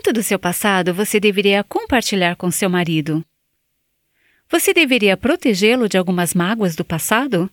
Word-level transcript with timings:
Quanto 0.00 0.14
do 0.14 0.22
seu 0.22 0.38
passado 0.38 0.94
você 0.94 1.20
deveria 1.20 1.62
compartilhar 1.62 2.34
com 2.34 2.50
seu 2.50 2.70
marido? 2.70 3.22
Você 4.48 4.72
deveria 4.72 5.14
protegê-lo 5.14 5.90
de 5.90 5.98
algumas 5.98 6.32
mágoas 6.32 6.74
do 6.74 6.82
passado? 6.82 7.50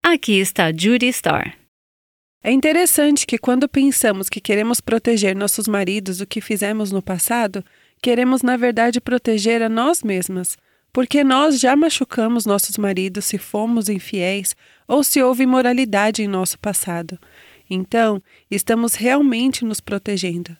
Aqui 0.00 0.38
está 0.38 0.70
Judy 0.70 1.08
Starr. 1.08 1.58
É 2.44 2.52
interessante 2.52 3.26
que, 3.26 3.38
quando 3.38 3.68
pensamos 3.68 4.28
que 4.28 4.40
queremos 4.40 4.80
proteger 4.80 5.34
nossos 5.34 5.66
maridos 5.66 6.18
do 6.18 6.28
que 6.28 6.40
fizemos 6.40 6.92
no 6.92 7.02
passado, 7.02 7.64
queremos, 8.00 8.42
na 8.42 8.56
verdade, 8.56 9.00
proteger 9.00 9.62
a 9.62 9.68
nós 9.68 10.04
mesmas, 10.04 10.56
porque 10.92 11.24
nós 11.24 11.58
já 11.58 11.74
machucamos 11.74 12.46
nossos 12.46 12.78
maridos 12.78 13.24
se 13.24 13.36
fomos 13.36 13.88
infiéis 13.88 14.54
ou 14.86 15.02
se 15.02 15.20
houve 15.20 15.42
imoralidade 15.42 16.22
em 16.22 16.28
nosso 16.28 16.56
passado. 16.56 17.18
Então, 17.68 18.22
estamos 18.48 18.94
realmente 18.94 19.64
nos 19.64 19.80
protegendo. 19.80 20.56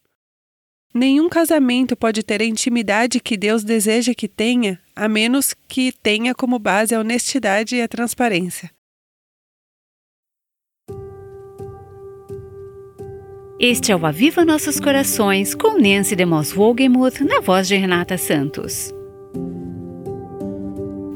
Nenhum 0.95 1.27
casamento 1.29 1.97
pode 1.97 2.23
ter 2.23 2.43
a 2.43 2.45
intimidade 2.45 3.19
que 3.19 3.37
Deus 3.37 3.65
deseja 3.65 4.13
que 4.15 4.29
tenha, 4.29 4.79
a 4.95 5.09
menos 5.09 5.55
que 5.67 5.91
tenha 5.91 6.35
como 6.35 6.59
base 6.59 6.95
a 6.95 7.01
honestidade 7.01 7.77
e 7.77 7.83
a 7.83 7.89
transparência. 7.89 8.71
Este 13.59 13.93
é 13.93 13.97
o 13.97 14.05
Aviva 14.05 14.45
Nossos 14.45 14.79
Corações 14.79 15.55
com 15.55 15.81
Nancy 15.81 16.15
DeMoss 16.15 16.53
Wogemuth 16.55 17.21
na 17.21 17.41
voz 17.41 17.69
de 17.69 17.77
Renata 17.77 18.19
Santos. 18.19 18.93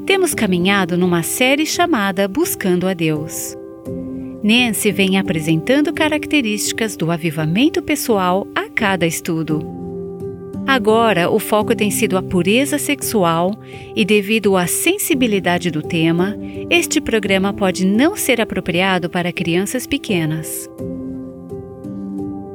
Temos 0.07 0.33
caminhado 0.33 0.97
numa 0.97 1.21
série 1.21 1.65
chamada 1.65 2.27
Buscando 2.27 2.87
a 2.87 2.93
Deus. 2.93 3.55
Nancy 4.43 4.91
vem 4.91 5.17
apresentando 5.17 5.93
características 5.93 6.95
do 6.95 7.11
avivamento 7.11 7.81
pessoal 7.81 8.47
a 8.55 8.69
cada 8.69 9.05
estudo. 9.05 9.75
Agora, 10.65 11.29
o 11.29 11.39
foco 11.39 11.73
tem 11.75 11.89
sido 11.89 12.17
a 12.17 12.21
pureza 12.21 12.77
sexual 12.77 13.57
e, 13.95 14.03
devido 14.03 14.57
à 14.57 14.67
sensibilidade 14.67 15.71
do 15.71 15.81
tema, 15.81 16.35
este 16.69 16.99
programa 16.99 17.53
pode 17.53 17.85
não 17.85 18.15
ser 18.15 18.41
apropriado 18.41 19.09
para 19.09 19.31
crianças 19.31 19.87
pequenas 19.87 20.69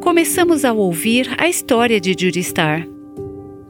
começamos 0.03 0.65
a 0.65 0.73
ouvir 0.73 1.33
a 1.39 1.49
história 1.49 2.01
de 2.01 2.11
Judy 2.11 2.41
Starr. 2.41 2.87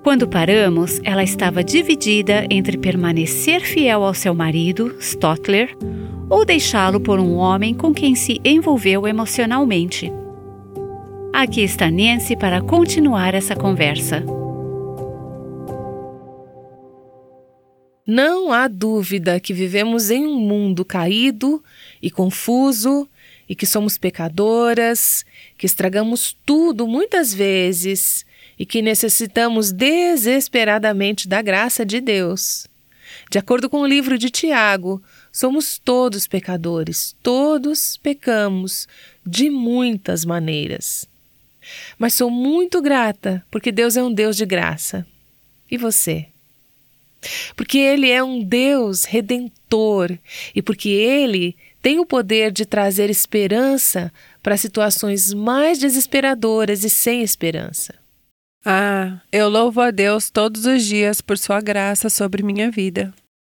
Quando 0.03 0.27
paramos, 0.27 0.99
ela 1.05 1.23
estava 1.23 1.63
dividida 1.63 2.47
entre 2.51 2.79
permanecer 2.79 3.61
fiel 3.61 4.03
ao 4.03 4.15
seu 4.15 4.35
marido, 4.35 4.97
Stotler, 4.99 5.77
ou 6.33 6.47
deixá-lo 6.47 6.99
por 6.99 7.21
um 7.21 7.35
homem 7.35 7.75
com 7.75 7.93
quem 7.93 8.15
se 8.15 8.41
envolveu 8.43 9.07
emocionalmente. 9.07 10.11
Aqui 11.31 11.61
está 11.61 11.91
Nancy 11.91 12.35
para 12.35 12.63
continuar 12.63 13.35
essa 13.35 13.55
conversa. 13.55 14.25
Não 18.07 18.51
há 18.51 18.67
dúvida 18.67 19.39
que 19.39 19.53
vivemos 19.53 20.11
em 20.11 20.27
um 20.27 20.39
mundo 20.39 20.87
caído 20.87 21.63
e 22.01 22.11
confuso 22.11 23.07
e 23.47 23.55
que 23.55 23.67
somos 23.67 23.99
pecadoras, 23.99 25.27
que 25.59 25.67
estragamos 25.67 26.35
tudo 26.47 26.89
muitas 26.89 27.35
vezes 27.35 28.25
e 28.59 28.65
que 28.65 28.81
necessitamos 28.81 29.71
desesperadamente 29.71 31.29
da 31.29 31.43
graça 31.43 31.85
de 31.85 32.01
Deus. 32.01 32.67
De 33.31 33.39
acordo 33.39 33.69
com 33.69 33.81
o 33.83 33.87
livro 33.87 34.17
de 34.17 34.31
Tiago, 34.31 35.03
somos 35.33 35.79
todos 35.79 36.27
pecadores, 36.27 37.17
todos 37.23 37.97
pecamos 37.97 38.87
de 39.27 39.49
muitas 39.49 40.25
maneiras. 40.25 41.09
Mas 41.99 42.15
sou 42.15 42.31
muito 42.31 42.83
grata 42.83 43.45
porque 43.51 43.73
Deus 43.73 43.97
é 43.97 44.03
um 44.03 44.13
Deus 44.13 44.37
de 44.37 44.45
graça. 44.45 45.07
E 45.71 45.79
você? 45.79 46.27
Porque 47.57 47.79
Ele 47.79 48.11
é 48.11 48.23
um 48.23 48.43
Deus 48.43 49.05
redentor 49.05 50.19
e 50.55 50.61
porque 50.61 50.91
Ele 50.91 51.57
tem 51.81 51.99
o 51.99 52.07
poder 52.07 52.53
de 52.53 52.67
trazer 52.67 53.11
esperança 53.11 54.13
para 54.43 54.57
situações 54.57 55.33
mais 55.33 55.79
desesperadoras 55.79 56.85
e 56.85 56.91
sem 56.91 57.23
esperança. 57.23 57.95
Ah, 58.65 59.21
eu 59.33 59.49
louvo 59.49 59.81
a 59.81 59.91
Deus 59.91 60.31
todos 60.31 60.67
os 60.67 60.85
dias 60.85 61.21
por 61.21 61.37
sua 61.37 61.61
graça 61.61 62.09
sobre 62.09 62.45
minha 62.45 62.71
vida. 62.71 63.13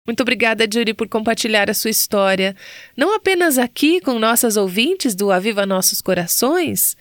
Muito 0.07 0.21
obrigada, 0.21 0.69
Judy, 0.71 0.93
por 0.93 1.09
compartilhar 1.09 1.71
a 1.71 1.75
sua 1.75 1.89
história, 1.89 2.55
não 2.95 3.15
apenas 3.15 3.57
aqui 3.57 4.03
com 4.03 4.19
nossas 4.19 4.55
ouvintes 4.55 5.15
do 5.15 5.33
Aviva 5.33 5.65
Nossos 5.65 6.03
Corações, 6.03 6.95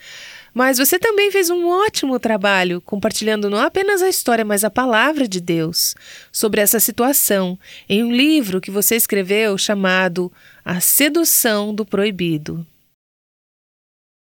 mas 0.54 0.78
você 0.78 0.98
também 0.98 1.30
fez 1.30 1.50
um 1.50 1.68
ótimo 1.68 2.18
trabalho 2.18 2.80
compartilhando 2.80 3.50
não 3.50 3.58
apenas 3.58 4.02
a 4.02 4.08
história, 4.08 4.46
mas 4.46 4.64
a 4.64 4.70
palavra 4.70 5.28
de 5.28 5.42
Deus 5.42 5.96
sobre 6.32 6.62
essa 6.62 6.80
situação 6.80 7.60
em 7.90 8.06
um 8.06 8.16
livro 8.16 8.62
que 8.62 8.72
você 8.72 8.96
escreveu 8.96 9.58
chamado 9.58 10.32
A 10.64 10.80
Sedução 10.80 11.76
do 11.76 11.86
Proibido. 11.86 12.66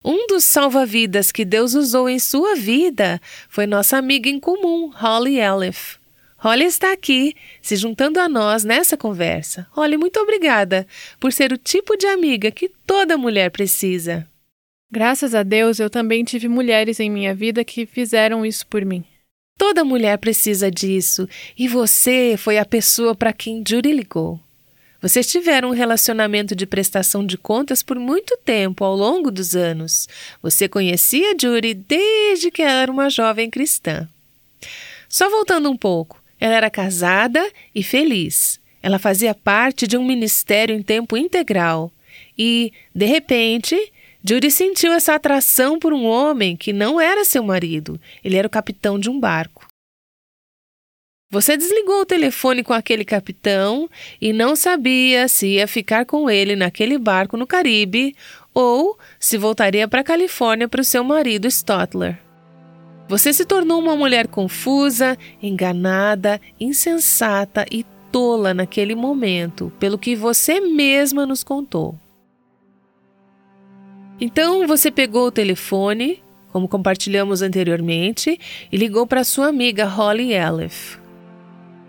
Um 0.05 0.27
dos 0.27 0.43
salva-vidas 0.43 1.31
que 1.31 1.43
Deus 1.43 1.73
usou 1.73 2.07
em 2.07 2.19
sua 2.19 2.55
vida 2.55 3.19
foi 3.49 3.65
nossa 3.65 3.97
amiga 3.97 4.29
em 4.29 4.39
comum, 4.39 4.91
Holly 4.93 5.39
Elif. 5.39 5.96
Holly 6.37 6.65
está 6.65 6.93
aqui, 6.93 7.35
se 7.61 7.75
juntando 7.75 8.19
a 8.19 8.29
nós 8.29 8.63
nessa 8.63 8.95
conversa. 8.95 9.67
Holly, 9.71 9.97
muito 9.97 10.19
obrigada 10.19 10.85
por 11.19 11.33
ser 11.33 11.51
o 11.51 11.57
tipo 11.57 11.97
de 11.97 12.05
amiga 12.05 12.51
que 12.51 12.69
toda 12.85 13.17
mulher 13.17 13.49
precisa. 13.49 14.27
Graças 14.89 15.33
a 15.33 15.43
Deus, 15.43 15.79
eu 15.79 15.89
também 15.89 16.23
tive 16.23 16.47
mulheres 16.47 16.99
em 16.99 17.09
minha 17.09 17.33
vida 17.33 17.63
que 17.63 17.85
fizeram 17.85 18.45
isso 18.45 18.65
por 18.67 18.85
mim. 18.85 19.03
Toda 19.57 19.83
mulher 19.83 20.17
precisa 20.19 20.69
disso, 20.69 21.27
e 21.57 21.67
você 21.67 22.35
foi 22.37 22.59
a 22.59 22.65
pessoa 22.65 23.15
para 23.15 23.33
quem 23.33 23.63
Judy 23.67 23.91
ligou. 23.91 24.39
Vocês 25.01 25.29
tiveram 25.29 25.69
um 25.69 25.73
relacionamento 25.73 26.55
de 26.55 26.65
prestação 26.65 27.25
de 27.25 27.37
contas 27.37 27.81
por 27.81 27.97
muito 27.99 28.37
tempo 28.45 28.83
ao 28.83 28.95
longo 28.95 29.31
dos 29.31 29.55
anos. 29.55 30.07
Você 30.41 30.67
conhecia 30.67 31.35
Judy 31.39 31.73
desde 31.73 32.51
que 32.51 32.61
ela 32.61 32.81
era 32.81 32.91
uma 32.91 33.09
jovem 33.09 33.49
cristã. 33.49 34.07
Só 35.09 35.29
voltando 35.29 35.69
um 35.69 35.77
pouco, 35.77 36.16
ela 36.39 36.55
era 36.55 36.69
casada 36.69 37.45
e 37.73 37.83
feliz. 37.83 38.59
Ela 38.81 38.99
fazia 38.99 39.33
parte 39.33 39.87
de 39.87 39.97
um 39.97 40.05
ministério 40.05 40.75
em 40.75 40.81
tempo 40.81 41.17
integral. 41.17 41.91
E, 42.37 42.71
de 42.93 43.05
repente, 43.05 43.75
Judy 44.23 44.51
sentiu 44.51 44.91
essa 44.93 45.15
atração 45.15 45.79
por 45.79 45.93
um 45.93 46.05
homem 46.05 46.55
que 46.55 46.73
não 46.73 46.99
era 46.99 47.25
seu 47.25 47.43
marido, 47.43 47.99
ele 48.23 48.35
era 48.35 48.47
o 48.47 48.51
capitão 48.51 48.99
de 48.99 49.09
um 49.09 49.19
barco. 49.19 49.65
Você 51.29 51.57
desligou 51.57 52.01
o 52.01 52.05
telefone 52.05 52.63
com 52.63 52.71
aquele 52.71 53.03
capitão 53.03 53.89
e 54.19 54.31
não 54.31 54.55
sabia 54.55 55.27
se 55.27 55.55
ia 55.55 55.67
ficar 55.67 56.05
com 56.05 56.29
ele 56.29 56.55
naquele 56.55 56.97
barco 56.97 57.35
no 57.35 57.45
Caribe 57.45 58.15
ou 58.53 58.97
se 59.19 59.37
voltaria 59.37 59.87
para 59.87 60.01
a 60.01 60.05
Califórnia 60.05 60.69
para 60.69 60.81
o 60.81 60.85
seu 60.85 61.03
marido 61.03 61.47
Stotler. 61.47 62.26
Você 63.07 63.31
se 63.31 63.45
tornou 63.45 63.79
uma 63.79 63.95
mulher 63.95 64.27
confusa, 64.27 65.17
enganada, 65.41 66.41
insensata 66.59 67.65
e 67.71 67.85
tola 68.11 68.53
naquele 68.53 68.95
momento, 68.95 69.71
pelo 69.79 69.97
que 69.97 70.15
você 70.15 70.59
mesma 70.59 71.25
nos 71.25 71.43
contou. 71.43 71.95
Então 74.19 74.67
você 74.67 74.91
pegou 74.91 75.27
o 75.27 75.31
telefone, 75.31 76.21
como 76.51 76.67
compartilhamos 76.67 77.41
anteriormente, 77.41 78.39
e 78.71 78.75
ligou 78.75 79.07
para 79.07 79.23
sua 79.23 79.47
amiga 79.47 79.85
Holly 79.85 80.33
Elif. 80.33 80.97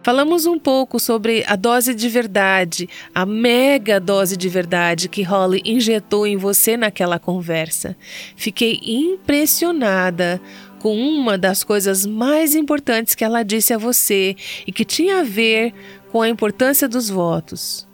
Falamos 0.03 0.47
um 0.47 0.59
pouco 0.59 0.99
sobre 0.99 1.45
a 1.47 1.56
dose 1.56 1.95
de 1.95 2.09
verdade, 2.09 2.89
a 3.15 3.27
mega 3.27 3.99
dose 3.99 4.37
de 4.37 4.49
verdade 4.49 5.09
que 5.09 5.23
Holly 5.23 5.61
injetou 5.65 6.27
em 6.27 6.37
você 6.37 6.77
naquela 6.77 7.19
conversa. 7.19 7.97
Fiquei 8.37 8.81
impressionada 8.83 10.41
com 10.78 10.97
uma 10.97 11.37
das 11.37 11.65
coisas 11.65 12.06
mais 12.06 12.55
importantes 12.55 13.14
que 13.14 13.25
ela 13.25 13.43
disse 13.43 13.73
a 13.73 13.79
você 13.79 14.37
e 14.67 14.73
que 14.73 14.85
tinha 14.85 15.20
a 15.20 15.25
ver 15.25 15.75
com 16.11 16.23
a 16.23 16.29
importância 16.29 16.88
dos 16.88 17.08
votos. 17.08 17.87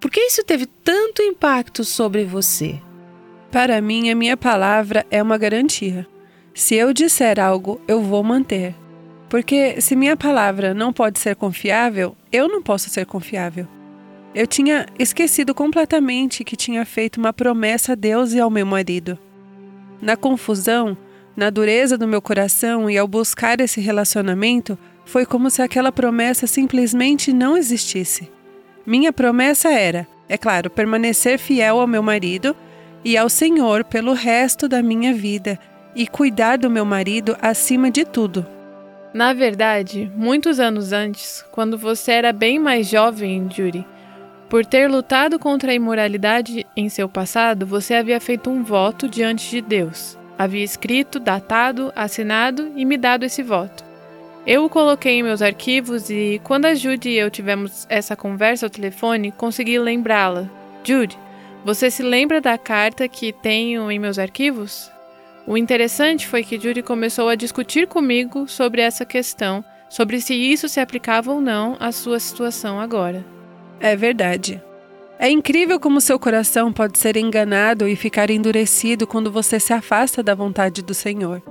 Por 0.00 0.10
que 0.10 0.20
isso 0.20 0.44
teve 0.44 0.66
tanto 0.66 1.22
impacto 1.22 1.84
sobre 1.84 2.24
você? 2.24 2.80
Para 3.50 3.80
mim, 3.80 4.10
a 4.10 4.14
minha 4.14 4.36
palavra 4.36 5.06
é 5.10 5.22
uma 5.22 5.38
garantia. 5.38 6.06
Se 6.54 6.74
eu 6.74 6.92
disser 6.92 7.40
algo, 7.40 7.80
eu 7.88 8.02
vou 8.02 8.22
manter. 8.22 8.74
Porque 9.28 9.80
se 9.80 9.96
minha 9.96 10.16
palavra 10.16 10.72
não 10.72 10.92
pode 10.92 11.18
ser 11.18 11.36
confiável, 11.36 12.16
eu 12.32 12.48
não 12.48 12.62
posso 12.62 12.88
ser 12.88 13.06
confiável. 13.06 13.66
Eu 14.34 14.46
tinha 14.46 14.86
esquecido 14.98 15.54
completamente 15.54 16.44
que 16.44 16.56
tinha 16.56 16.84
feito 16.84 17.18
uma 17.18 17.32
promessa 17.32 17.92
a 17.92 17.94
Deus 17.94 18.32
e 18.32 18.40
ao 18.40 18.50
meu 18.50 18.66
marido. 18.66 19.18
Na 20.00 20.16
confusão, 20.16 20.96
na 21.38 21.50
dureza 21.50 21.96
do 21.96 22.08
meu 22.08 22.20
coração 22.20 22.90
e 22.90 22.98
ao 22.98 23.06
buscar 23.06 23.60
esse 23.60 23.80
relacionamento, 23.80 24.76
foi 25.04 25.24
como 25.24 25.48
se 25.48 25.62
aquela 25.62 25.92
promessa 25.92 26.48
simplesmente 26.48 27.32
não 27.32 27.56
existisse. 27.56 28.28
Minha 28.84 29.12
promessa 29.12 29.68
era, 29.68 30.04
é 30.28 30.36
claro, 30.36 30.68
permanecer 30.68 31.38
fiel 31.38 31.78
ao 31.78 31.86
meu 31.86 32.02
marido 32.02 32.56
e 33.04 33.16
ao 33.16 33.28
Senhor 33.28 33.84
pelo 33.84 34.14
resto 34.14 34.68
da 34.68 34.82
minha 34.82 35.14
vida 35.14 35.56
e 35.94 36.08
cuidar 36.08 36.58
do 36.58 36.68
meu 36.68 36.84
marido 36.84 37.36
acima 37.40 37.88
de 37.88 38.04
tudo. 38.04 38.44
Na 39.14 39.32
verdade, 39.32 40.10
muitos 40.16 40.58
anos 40.58 40.92
antes, 40.92 41.44
quando 41.52 41.78
você 41.78 42.10
era 42.10 42.32
bem 42.32 42.58
mais 42.58 42.88
jovem, 42.88 43.48
Judy, 43.48 43.86
por 44.48 44.66
ter 44.66 44.90
lutado 44.90 45.38
contra 45.38 45.70
a 45.70 45.74
imoralidade 45.74 46.66
em 46.76 46.88
seu 46.88 47.08
passado, 47.08 47.64
você 47.64 47.94
havia 47.94 48.20
feito 48.20 48.50
um 48.50 48.64
voto 48.64 49.08
diante 49.08 49.48
de 49.48 49.60
Deus. 49.60 50.17
Havia 50.38 50.62
escrito, 50.62 51.18
datado, 51.18 51.92
assinado 51.96 52.72
e 52.76 52.84
me 52.84 52.96
dado 52.96 53.24
esse 53.24 53.42
voto. 53.42 53.84
Eu 54.46 54.64
o 54.64 54.70
coloquei 54.70 55.14
em 55.14 55.22
meus 55.22 55.42
arquivos 55.42 56.08
e, 56.08 56.40
quando 56.44 56.66
a 56.66 56.74
Judy 56.74 57.10
e 57.10 57.18
eu 57.18 57.30
tivemos 57.30 57.86
essa 57.90 58.14
conversa 58.14 58.64
ao 58.64 58.70
telefone, 58.70 59.32
consegui 59.32 59.78
lembrá-la. 59.78 60.48
Judy, 60.84 61.18
você 61.64 61.90
se 61.90 62.02
lembra 62.02 62.40
da 62.40 62.56
carta 62.56 63.08
que 63.08 63.32
tenho 63.32 63.90
em 63.90 63.98
meus 63.98 64.18
arquivos? 64.18 64.90
O 65.46 65.56
interessante 65.56 66.26
foi 66.26 66.44
que 66.44 66.58
Judy 66.58 66.82
começou 66.82 67.28
a 67.28 67.34
discutir 67.34 67.88
comigo 67.88 68.46
sobre 68.46 68.80
essa 68.80 69.04
questão, 69.04 69.64
sobre 69.88 70.20
se 70.20 70.34
isso 70.34 70.68
se 70.68 70.78
aplicava 70.78 71.32
ou 71.32 71.40
não 71.40 71.76
à 71.80 71.90
sua 71.90 72.20
situação 72.20 72.78
agora. 72.78 73.24
É 73.80 73.96
verdade. 73.96 74.62
É 75.20 75.28
incrível 75.28 75.80
como 75.80 76.00
seu 76.00 76.16
coração 76.16 76.72
pode 76.72 76.96
ser 76.96 77.16
enganado 77.16 77.88
e 77.88 77.96
ficar 77.96 78.30
endurecido 78.30 79.04
quando 79.04 79.32
você 79.32 79.58
se 79.58 79.72
afasta 79.72 80.22
da 80.22 80.32
vontade 80.32 80.80
do 80.80 80.94
Senhor. 80.94 81.42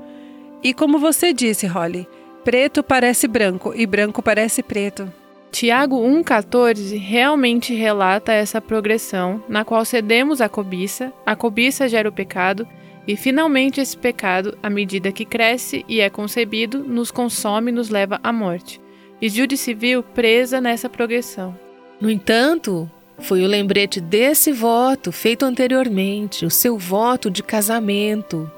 E 0.64 0.74
como 0.74 0.98
você 0.98 1.34
disse, 1.34 1.68
Holly, 1.68 2.08
preto 2.46 2.82
parece 2.82 3.28
branco 3.28 3.74
e 3.76 3.86
branco 3.86 4.24
parece 4.24 4.64
preto. 4.64 5.12
Tiago 5.52 5.98
1,14 5.98 6.98
realmente 6.98 7.74
relata 7.74 8.32
essa 8.32 8.62
progressão 8.62 9.44
na 9.50 9.66
qual 9.66 9.84
cedemos 9.84 10.40
à 10.40 10.48
cobiça, 10.48 11.12
a 11.26 11.36
cobiça 11.36 11.90
gera 11.90 12.08
o 12.08 12.14
pecado, 12.14 12.66
e 13.06 13.18
finalmente 13.18 13.82
esse 13.82 13.98
pecado, 13.98 14.58
à 14.64 14.70
medida 14.70 15.12
que 15.12 15.26
cresce 15.26 15.84
e 15.90 16.00
é 16.00 16.10
concebido, 16.10 16.84
nos 16.84 17.12
consome 17.12 17.72
e 17.72 17.74
nos 17.74 17.90
leva 17.90 18.20
à 18.24 18.32
morte. 18.32 18.80
E 19.22 19.28
Jude 19.28 19.58
se 19.58 19.74
viu 19.74 20.04
presa 20.04 20.62
nessa 20.62 20.90
progressão. 20.90 21.58
No 22.00 22.10
entanto, 22.10 22.90
foi 23.20 23.44
o 23.44 23.48
lembrete 23.48 24.00
desse 24.00 24.52
voto 24.52 25.12
feito 25.12 25.44
anteriormente, 25.44 26.46
o 26.46 26.52
seu 26.52 26.78
voto 26.78 27.30
de 27.30 27.42
casamento, 27.42 28.50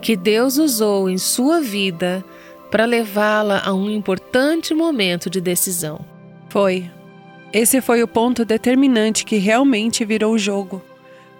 que 0.00 0.16
Deus 0.16 0.56
usou 0.56 1.10
em 1.10 1.18
sua 1.18 1.60
vida 1.60 2.24
para 2.70 2.84
levá-la 2.84 3.62
a 3.64 3.74
um 3.74 3.90
importante 3.90 4.74
momento 4.74 5.28
de 5.28 5.40
decisão. 5.40 6.00
Foi. 6.48 6.90
Esse 7.52 7.80
foi 7.80 8.02
o 8.02 8.08
ponto 8.08 8.44
determinante 8.44 9.24
que 9.24 9.36
realmente 9.36 10.04
virou 10.04 10.34
o 10.34 10.38
jogo. 10.38 10.82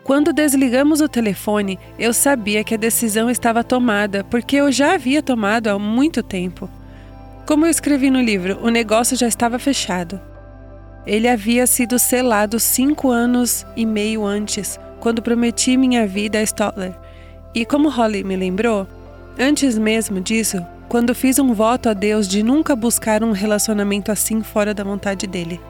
Quando 0.05 0.33
desligamos 0.33 1.01
o 1.01 1.09
telefone, 1.09 1.79
eu 1.99 2.13
sabia 2.13 2.63
que 2.63 2.75
a 2.75 2.79
decisão 2.79 3.29
estava 3.29 3.65
tomada, 3.65 4.23
porque 4.23 4.57
eu 4.57 4.71
já 4.71 4.95
havia 4.95 5.21
tomado 5.21 5.67
há 5.69 5.79
muito 5.79 6.23
tempo. 6.23 6.71
Como 7.45 7.67
eu 7.67 7.71
escrevi 7.71 8.11
no 8.11 8.21
livro, 8.21 8.59
o 8.63 8.69
negócio 8.69 9.17
já 9.17 9.27
estava 9.27 9.59
fechado. 9.59 10.21
Ele 11.07 11.29
havia 11.29 11.67
sido 11.67 11.99
selado 11.99 12.59
cinco 12.59 13.11
anos 13.11 13.65
e 13.77 13.87
meio 13.87 14.25
antes, 14.25 14.79
quando 14.99 15.23
prometi 15.23 15.77
minha 15.77 16.07
vida 16.07 16.39
a 16.39 16.43
Stotler. 16.43 16.95
E 17.55 17.65
como 17.65 17.89
Holly 17.89 18.25
me 18.25 18.35
lembrou, 18.35 18.87
antes 19.39 19.79
mesmo 19.79 20.21
disso, 20.21 20.65
quando 20.89 21.15
fiz 21.15 21.39
um 21.39 21.55
voto 21.55 21.89
a 21.89 21.95
Deus 21.95 22.27
de 22.27 22.43
nunca 22.43 22.75
buscar 22.75 23.23
um 23.23 23.31
relacionamento 23.31 24.11
assim 24.11 24.43
fora 24.43 24.75
da 24.75 24.83
vontade 24.83 25.27
dele. 25.27 25.61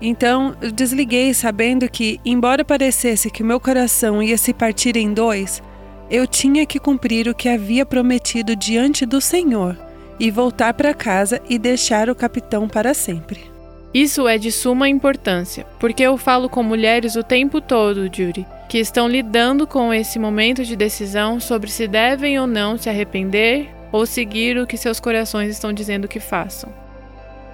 Então, 0.00 0.54
eu 0.60 0.70
desliguei 0.70 1.34
sabendo 1.34 1.88
que, 1.90 2.20
embora 2.24 2.64
parecesse 2.64 3.30
que 3.30 3.42
meu 3.42 3.58
coração 3.58 4.22
ia 4.22 4.38
se 4.38 4.54
partir 4.54 4.96
em 4.96 5.12
dois, 5.12 5.60
eu 6.08 6.26
tinha 6.26 6.64
que 6.64 6.78
cumprir 6.78 7.28
o 7.28 7.34
que 7.34 7.48
havia 7.48 7.84
prometido 7.84 8.54
diante 8.54 9.04
do 9.04 9.20
Senhor 9.20 9.76
e 10.18 10.30
voltar 10.30 10.74
para 10.74 10.94
casa 10.94 11.40
e 11.48 11.58
deixar 11.58 12.08
o 12.08 12.14
capitão 12.14 12.68
para 12.68 12.94
sempre. 12.94 13.57
Isso 13.92 14.28
é 14.28 14.36
de 14.36 14.52
suma 14.52 14.88
importância, 14.88 15.66
porque 15.80 16.02
eu 16.02 16.16
falo 16.18 16.48
com 16.48 16.62
mulheres 16.62 17.16
o 17.16 17.22
tempo 17.22 17.60
todo, 17.60 18.04
Judy, 18.04 18.46
que 18.68 18.78
estão 18.78 19.08
lidando 19.08 19.66
com 19.66 19.94
esse 19.94 20.18
momento 20.18 20.62
de 20.62 20.76
decisão 20.76 21.40
sobre 21.40 21.70
se 21.70 21.88
devem 21.88 22.38
ou 22.38 22.46
não 22.46 22.76
se 22.76 22.90
arrepender 22.90 23.68
ou 23.90 24.04
seguir 24.04 24.58
o 24.58 24.66
que 24.66 24.76
seus 24.76 25.00
corações 25.00 25.50
estão 25.50 25.72
dizendo 25.72 26.06
que 26.06 26.20
façam. 26.20 26.70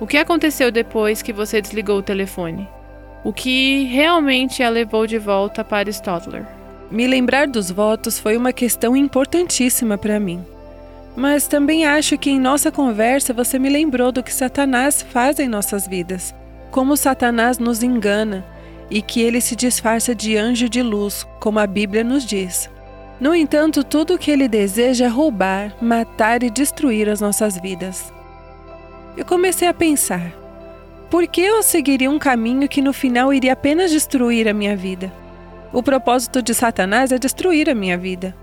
O 0.01 0.07
que 0.09 0.17
aconteceu 0.17 0.73
depois 0.73 1.23
que 1.23 1.33
você 1.33 1.61
desligou 1.61 1.99
o 1.99 2.03
telefone? 2.03 2.69
O 3.23 3.33
que 3.33 3.85
realmente 3.85 4.63
a 4.63 4.69
levou 4.69 5.07
de 5.07 5.19
volta 5.19 5.65
para 5.65 5.89
Stotler? 5.89 6.45
Me 6.91 7.07
lembrar 7.07 7.47
dos 7.47 7.71
votos 7.71 8.19
foi 8.19 8.37
uma 8.37 8.53
questão 8.53 8.97
importantíssima 8.97 9.97
para 9.97 10.19
mim. 10.19 10.45
Mas 11.17 11.47
também 11.47 11.87
acho 11.87 12.19
que 12.19 12.31
em 12.31 12.41
nossa 12.41 12.73
conversa 12.73 13.33
você 13.33 13.59
me 13.59 13.69
lembrou 13.69 14.11
do 14.11 14.23
que 14.23 14.35
Satanás 14.35 15.03
faz 15.03 15.39
em 15.39 15.49
nossas 15.49 15.87
vidas, 15.87 16.35
como 16.71 16.97
Satanás 16.97 17.59
nos 17.59 17.83
engana 17.83 18.45
e 18.91 19.01
que 19.01 19.21
ele 19.21 19.41
se 19.41 19.55
disfarça 19.55 20.15
de 20.15 20.37
anjo 20.37 20.69
de 20.69 20.83
luz, 20.83 21.27
como 21.41 21.59
a 21.59 21.67
Bíblia 21.67 22.03
nos 22.03 22.25
diz. 22.25 22.69
No 23.21 23.35
entanto, 23.35 23.85
tudo 23.85 24.15
o 24.15 24.19
que 24.19 24.31
ele 24.31 24.49
deseja 24.49 25.05
é 25.05 25.09
roubar, 25.09 25.75
matar 25.81 26.43
e 26.43 26.51
destruir 26.51 27.09
as 27.09 27.21
nossas 27.21 27.57
vidas. 27.59 28.13
Eu 29.17 29.25
comecei 29.25 29.69
a 29.69 29.75
pensar: 29.75 30.33
por 31.09 31.27
que 31.29 31.41
eu 31.41 31.63
seguiria 31.63 32.11
um 32.11 32.19
caminho 32.19 32.69
que 32.69 32.83
no 32.83 32.93
final 32.93 33.33
iria 33.33 33.53
apenas 33.53 33.93
destruir 33.93 34.49
a 34.49 34.53
minha 34.53 34.77
vida? 34.77 35.13
O 35.73 35.83
propósito 35.83 36.43
de 36.43 36.53
Satanás 36.53 37.13
é 37.13 37.19
destruir 37.19 37.71
a 37.71 37.75
minha 37.75 37.97
vida. 37.97 38.35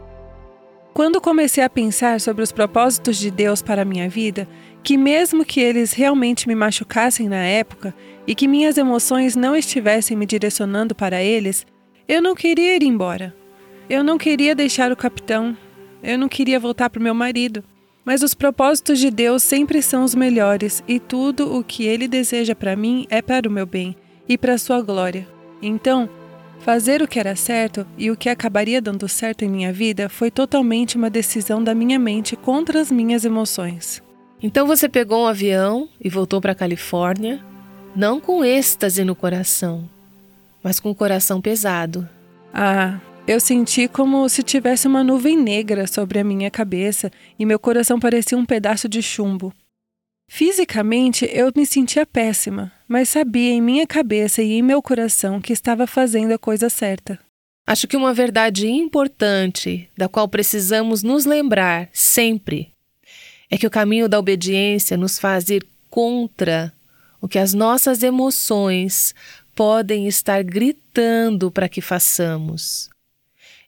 Quando 0.93 1.21
comecei 1.21 1.63
a 1.63 1.69
pensar 1.69 2.19
sobre 2.19 2.43
os 2.43 2.51
propósitos 2.51 3.17
de 3.17 3.31
Deus 3.31 3.61
para 3.61 3.83
a 3.83 3.85
minha 3.85 4.09
vida, 4.09 4.47
que 4.83 4.97
mesmo 4.97 5.45
que 5.45 5.61
eles 5.61 5.93
realmente 5.93 6.47
me 6.47 6.55
machucassem 6.55 7.29
na 7.29 7.43
época 7.45 7.95
e 8.27 8.35
que 8.35 8.47
minhas 8.47 8.77
emoções 8.77 9.35
não 9.35 9.55
estivessem 9.55 10.17
me 10.17 10.25
direcionando 10.25 10.93
para 10.93 11.23
eles, 11.23 11.65
eu 12.07 12.21
não 12.21 12.35
queria 12.35 12.75
ir 12.75 12.83
embora. 12.83 13.33
Eu 13.89 14.03
não 14.03 14.17
queria 14.17 14.53
deixar 14.53 14.91
o 14.91 14.97
capitão. 14.97 15.55
Eu 16.03 16.17
não 16.17 16.27
queria 16.27 16.59
voltar 16.59 16.89
para 16.89 16.99
o 16.99 17.03
meu 17.03 17.13
marido. 17.13 17.63
Mas 18.03 18.21
os 18.21 18.33
propósitos 18.33 18.99
de 18.99 19.09
Deus 19.09 19.43
sempre 19.43 19.81
são 19.81 20.03
os 20.03 20.15
melhores 20.15 20.83
e 20.87 20.99
tudo 20.99 21.55
o 21.55 21.63
que 21.63 21.85
ele 21.85 22.07
deseja 22.07 22.55
para 22.55 22.75
mim 22.75 23.05
é 23.09 23.21
para 23.21 23.47
o 23.47 23.51
meu 23.51 23.65
bem 23.65 23.95
e 24.27 24.37
para 24.37 24.53
a 24.53 24.57
sua 24.57 24.81
glória. 24.81 25.27
Então, 25.61 26.09
Fazer 26.63 27.01
o 27.01 27.07
que 27.07 27.19
era 27.19 27.35
certo 27.35 27.87
e 27.97 28.11
o 28.11 28.15
que 28.15 28.29
acabaria 28.29 28.79
dando 28.79 29.07
certo 29.09 29.43
em 29.43 29.49
minha 29.49 29.73
vida 29.73 30.07
foi 30.07 30.29
totalmente 30.29 30.95
uma 30.95 31.09
decisão 31.09 31.63
da 31.63 31.73
minha 31.73 31.97
mente 31.97 32.35
contra 32.35 32.79
as 32.79 32.91
minhas 32.91 33.25
emoções. 33.25 34.01
Então 34.43 34.67
você 34.67 34.87
pegou 34.87 35.23
um 35.23 35.27
avião 35.27 35.89
e 35.99 36.07
voltou 36.07 36.39
para 36.39 36.51
a 36.51 36.55
Califórnia, 36.55 37.43
não 37.95 38.19
com 38.19 38.45
êxtase 38.45 39.03
no 39.03 39.15
coração, 39.15 39.89
mas 40.63 40.79
com 40.79 40.91
o 40.91 40.95
coração 40.95 41.41
pesado. 41.41 42.07
Ah, 42.53 42.99
eu 43.27 43.39
senti 43.39 43.87
como 43.87 44.29
se 44.29 44.43
tivesse 44.43 44.87
uma 44.87 45.03
nuvem 45.03 45.37
negra 45.37 45.87
sobre 45.87 46.19
a 46.19 46.23
minha 46.23 46.51
cabeça 46.51 47.11
e 47.39 47.45
meu 47.45 47.57
coração 47.57 47.99
parecia 47.99 48.37
um 48.37 48.45
pedaço 48.45 48.87
de 48.87 49.01
chumbo. 49.01 49.51
Fisicamente, 50.33 51.29
eu 51.29 51.51
me 51.53 51.65
sentia 51.65 52.05
péssima, 52.05 52.71
mas 52.87 53.09
sabia 53.09 53.51
em 53.51 53.59
minha 53.59 53.85
cabeça 53.85 54.41
e 54.41 54.53
em 54.53 54.61
meu 54.61 54.81
coração 54.81 55.41
que 55.41 55.51
estava 55.51 55.85
fazendo 55.85 56.31
a 56.31 56.37
coisa 56.37 56.69
certa. 56.69 57.19
Acho 57.67 57.85
que 57.85 57.97
uma 57.97 58.13
verdade 58.13 58.65
importante, 58.65 59.89
da 59.97 60.07
qual 60.07 60.29
precisamos 60.29 61.03
nos 61.03 61.25
lembrar 61.25 61.89
sempre, 61.91 62.71
é 63.49 63.57
que 63.57 63.67
o 63.67 63.69
caminho 63.69 64.07
da 64.07 64.17
obediência 64.17 64.95
nos 64.95 65.19
faz 65.19 65.49
ir 65.49 65.67
contra 65.89 66.71
o 67.19 67.27
que 67.27 67.37
as 67.37 67.53
nossas 67.53 68.01
emoções 68.01 69.13
podem 69.53 70.07
estar 70.07 70.41
gritando 70.45 71.51
para 71.51 71.67
que 71.67 71.81
façamos. 71.81 72.89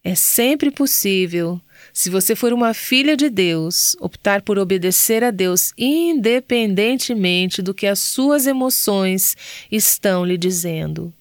É 0.02 0.16
sempre 0.16 0.72
possível 0.72 1.60
se 1.94 2.10
você 2.10 2.36
for 2.36 2.52
uma 2.52 2.74
filha 2.74 3.16
de 3.16 3.30
Deus, 3.30 3.96
optar 4.00 4.42
por 4.42 4.58
obedecer 4.58 5.24
a 5.24 5.30
Deus 5.30 5.72
independentemente 5.78 7.62
do 7.62 7.74
que 7.74 7.86
as 7.86 8.00
suas 8.00 8.48
emoções 8.48 9.38
estão 9.72 10.26
lhe 10.26 10.36
dizendo. 10.38 11.14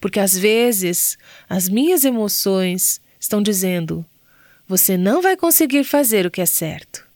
Porque 0.00 0.18
às 0.18 0.36
vezes 0.36 1.16
as 1.48 1.68
minhas 1.68 2.04
emoções 2.04 3.00
estão 3.20 3.40
dizendo: 3.40 4.04
você 4.66 4.96
não 4.96 5.22
vai 5.22 5.36
conseguir 5.36 5.84
fazer 5.84 6.26
o 6.26 6.30
que 6.30 6.40
é 6.40 6.46
certo. 6.46 7.06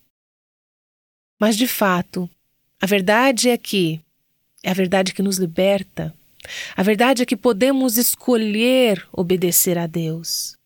Mas 1.41 1.57
de 1.57 1.67
fato, 1.67 2.31
a 2.81 2.87
verdade 2.87 3.49
é 3.49 3.59
que 3.59 4.01
é 4.63 4.71
a 4.71 4.75
verdade 4.75 5.13
que 5.13 5.23
nos 5.23 5.37
liberta. 5.37 6.15
A 6.77 6.83
verdade 6.83 7.23
é 7.23 7.27
que 7.27 7.37
podemos 7.37 7.97
escolher 7.99 9.05
obedecer 9.13 9.77
a 9.79 9.87
Deus. 9.87 10.57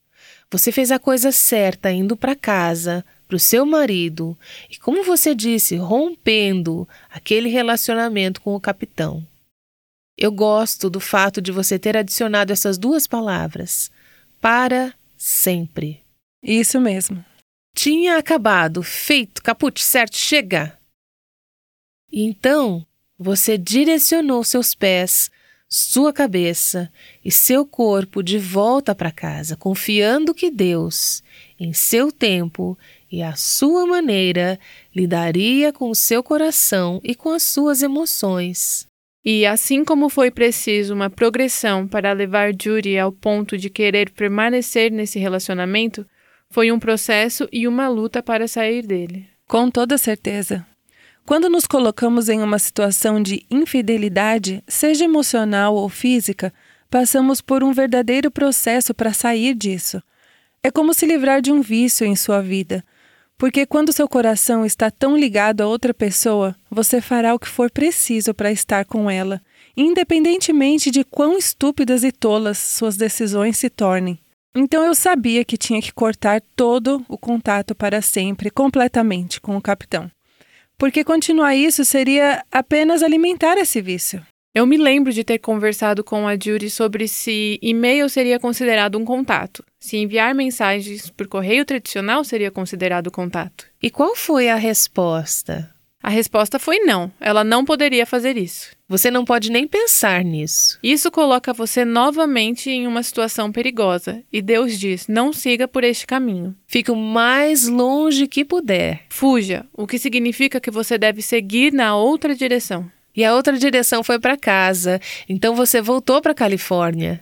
Você 0.50 0.72
fez 0.72 0.90
a 0.90 0.98
coisa 0.98 1.30
certa 1.30 1.90
indo 1.90 2.16
para 2.16 2.34
casa, 2.34 3.04
para 3.26 3.36
o 3.36 3.40
seu 3.40 3.66
marido 3.66 4.36
e, 4.70 4.78
como 4.78 5.04
você 5.04 5.34
disse, 5.34 5.76
rompendo 5.76 6.88
aquele 7.10 7.48
relacionamento 7.50 8.40
com 8.40 8.54
o 8.54 8.60
capitão. 8.60 9.26
Eu 10.16 10.32
gosto 10.32 10.88
do 10.88 10.98
fato 10.98 11.40
de 11.40 11.52
você 11.52 11.78
ter 11.78 11.96
adicionado 11.96 12.52
essas 12.52 12.78
duas 12.78 13.06
palavras, 13.06 13.90
para 14.40 14.92
sempre. 15.16 16.02
Isso 16.42 16.80
mesmo. 16.80 17.24
Tinha 17.74 18.16
acabado, 18.16 18.82
feito, 18.82 19.42
caput, 19.42 19.80
certo, 19.80 20.16
chega. 20.16 20.76
Então 22.10 22.84
você 23.18 23.58
direcionou 23.58 24.42
seus 24.42 24.74
pés, 24.74 25.30
sua 25.68 26.12
cabeça 26.12 26.90
e 27.22 27.30
seu 27.30 27.66
corpo 27.66 28.22
de 28.22 28.38
volta 28.38 28.94
para 28.94 29.12
casa, 29.12 29.54
confiando 29.54 30.32
que 30.32 30.50
Deus, 30.50 31.22
em 31.60 31.72
seu 31.74 32.10
tempo 32.10 32.78
e 33.12 33.22
à 33.22 33.34
sua 33.34 33.86
maneira, 33.86 34.58
lidaria 34.94 35.72
com 35.72 35.90
o 35.90 35.94
seu 35.94 36.22
coração 36.22 37.00
e 37.04 37.14
com 37.14 37.30
as 37.30 37.42
suas 37.42 37.82
emoções. 37.82 38.86
E 39.24 39.44
assim 39.44 39.84
como 39.84 40.08
foi 40.08 40.30
preciso 40.30 40.94
uma 40.94 41.10
progressão 41.10 41.86
para 41.86 42.12
levar 42.12 42.52
Judy 42.58 42.98
ao 42.98 43.12
ponto 43.12 43.58
de 43.58 43.68
querer 43.68 44.10
permanecer 44.10 44.90
nesse 44.90 45.18
relacionamento, 45.18 46.06
foi 46.48 46.72
um 46.72 46.78
processo 46.78 47.46
e 47.52 47.68
uma 47.68 47.88
luta 47.88 48.22
para 48.22 48.48
sair 48.48 48.86
dele. 48.86 49.26
Com 49.46 49.70
toda 49.70 49.98
certeza. 49.98 50.66
Quando 51.28 51.50
nos 51.50 51.66
colocamos 51.66 52.30
em 52.30 52.40
uma 52.40 52.58
situação 52.58 53.22
de 53.22 53.44
infidelidade, 53.50 54.64
seja 54.66 55.04
emocional 55.04 55.74
ou 55.74 55.86
física, 55.86 56.50
passamos 56.88 57.42
por 57.42 57.62
um 57.62 57.70
verdadeiro 57.70 58.30
processo 58.30 58.94
para 58.94 59.12
sair 59.12 59.54
disso. 59.54 60.02
É 60.62 60.70
como 60.70 60.94
se 60.94 61.04
livrar 61.04 61.42
de 61.42 61.52
um 61.52 61.60
vício 61.60 62.06
em 62.06 62.16
sua 62.16 62.40
vida. 62.40 62.82
Porque 63.36 63.66
quando 63.66 63.92
seu 63.92 64.08
coração 64.08 64.64
está 64.64 64.90
tão 64.90 65.18
ligado 65.18 65.60
a 65.60 65.66
outra 65.66 65.92
pessoa, 65.92 66.56
você 66.70 66.98
fará 66.98 67.34
o 67.34 67.38
que 67.38 67.46
for 67.46 67.70
preciso 67.70 68.32
para 68.32 68.50
estar 68.50 68.86
com 68.86 69.10
ela, 69.10 69.38
independentemente 69.76 70.90
de 70.90 71.04
quão 71.04 71.36
estúpidas 71.36 72.04
e 72.04 72.10
tolas 72.10 72.56
suas 72.56 72.96
decisões 72.96 73.58
se 73.58 73.68
tornem. 73.68 74.18
Então 74.56 74.82
eu 74.82 74.94
sabia 74.94 75.44
que 75.44 75.58
tinha 75.58 75.82
que 75.82 75.92
cortar 75.92 76.40
todo 76.56 77.04
o 77.06 77.18
contato 77.18 77.74
para 77.74 78.00
sempre, 78.00 78.48
completamente, 78.48 79.42
com 79.42 79.58
o 79.58 79.60
capitão. 79.60 80.10
Porque 80.78 81.02
continuar 81.02 81.56
isso 81.56 81.84
seria 81.84 82.44
apenas 82.52 83.02
alimentar 83.02 83.58
esse 83.58 83.82
vício. 83.82 84.24
Eu 84.54 84.64
me 84.64 84.76
lembro 84.76 85.12
de 85.12 85.24
ter 85.24 85.38
conversado 85.38 86.04
com 86.04 86.26
a 86.26 86.32
Judy 86.32 86.70
sobre 86.70 87.08
se 87.08 87.58
e-mail 87.60 88.08
seria 88.08 88.38
considerado 88.38 88.96
um 88.96 89.04
contato, 89.04 89.64
se 89.78 89.96
enviar 89.96 90.34
mensagens 90.34 91.10
por 91.10 91.26
correio 91.26 91.64
tradicional 91.64 92.24
seria 92.24 92.50
considerado 92.50 93.10
contato. 93.10 93.66
E 93.82 93.90
qual 93.90 94.14
foi 94.16 94.48
a 94.48 94.56
resposta? 94.56 95.68
A 96.08 96.10
resposta 96.10 96.58
foi 96.58 96.78
não, 96.78 97.12
ela 97.20 97.44
não 97.44 97.66
poderia 97.66 98.06
fazer 98.06 98.38
isso. 98.38 98.70
Você 98.88 99.10
não 99.10 99.26
pode 99.26 99.52
nem 99.52 99.68
pensar 99.68 100.24
nisso. 100.24 100.78
Isso 100.82 101.10
coloca 101.10 101.52
você 101.52 101.84
novamente 101.84 102.70
em 102.70 102.86
uma 102.86 103.02
situação 103.02 103.52
perigosa, 103.52 104.22
e 104.32 104.40
Deus 104.40 104.78
diz: 104.78 105.06
não 105.06 105.34
siga 105.34 105.68
por 105.68 105.84
este 105.84 106.06
caminho. 106.06 106.56
Fique 106.66 106.90
o 106.90 106.96
mais 106.96 107.68
longe 107.68 108.26
que 108.26 108.42
puder. 108.42 109.02
Fuja, 109.10 109.66
o 109.70 109.86
que 109.86 109.98
significa 109.98 110.58
que 110.58 110.70
você 110.70 110.96
deve 110.96 111.20
seguir 111.20 111.74
na 111.74 111.94
outra 111.94 112.34
direção 112.34 112.90
e 113.14 113.22
a 113.22 113.34
outra 113.34 113.58
direção 113.58 114.02
foi 114.02 114.18
para 114.18 114.34
casa. 114.34 114.98
Então 115.28 115.54
você 115.54 115.82
voltou 115.82 116.22
para 116.22 116.32
a 116.32 116.34
Califórnia. 116.34 117.20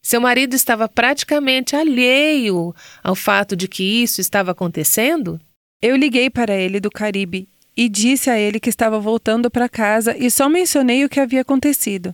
Seu 0.00 0.20
marido 0.20 0.54
estava 0.54 0.88
praticamente 0.88 1.74
alheio 1.74 2.72
ao 3.02 3.16
fato 3.16 3.56
de 3.56 3.66
que 3.66 3.82
isso 3.82 4.20
estava 4.20 4.52
acontecendo? 4.52 5.40
Eu 5.82 5.96
liguei 5.96 6.30
para 6.30 6.54
ele 6.54 6.78
do 6.78 6.88
Caribe 6.88 7.48
e 7.78 7.88
disse 7.88 8.28
a 8.28 8.36
ele 8.36 8.58
que 8.58 8.68
estava 8.68 8.98
voltando 8.98 9.48
para 9.48 9.68
casa 9.68 10.16
e 10.18 10.28
só 10.32 10.48
mencionei 10.48 11.04
o 11.04 11.08
que 11.08 11.20
havia 11.20 11.42
acontecido. 11.42 12.12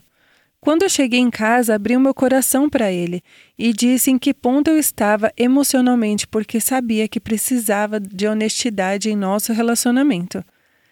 Quando 0.61 0.83
eu 0.83 0.89
cheguei 0.89 1.19
em 1.19 1.31
casa, 1.31 1.73
abri 1.73 1.97
o 1.97 1.99
meu 1.99 2.13
coração 2.13 2.69
para 2.69 2.91
ele 2.91 3.23
e 3.57 3.73
disse 3.73 4.11
em 4.11 4.19
que 4.19 4.31
ponto 4.31 4.69
eu 4.69 4.77
estava 4.77 5.33
emocionalmente, 5.35 6.27
porque 6.27 6.59
sabia 6.61 7.07
que 7.07 7.19
precisava 7.19 7.99
de 7.99 8.27
honestidade 8.27 9.09
em 9.09 9.15
nosso 9.15 9.53
relacionamento. 9.53 10.45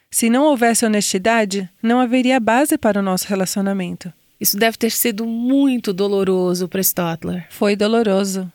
Se 0.10 0.28
não 0.28 0.46
houvesse 0.46 0.84
honestidade, 0.84 1.70
não 1.82 2.00
haveria 2.00 2.40
base 2.40 2.76
para 2.76 3.00
o 3.00 3.04
nosso 3.04 3.28
relacionamento. 3.28 4.12
Isso 4.42 4.58
deve 4.58 4.76
ter 4.76 4.92
sido 4.92 5.24
muito 5.28 5.94
doloroso 5.94 6.68
para 6.68 6.82
Stotler. 6.82 7.46
Foi 7.52 7.76
doloroso. 7.76 8.52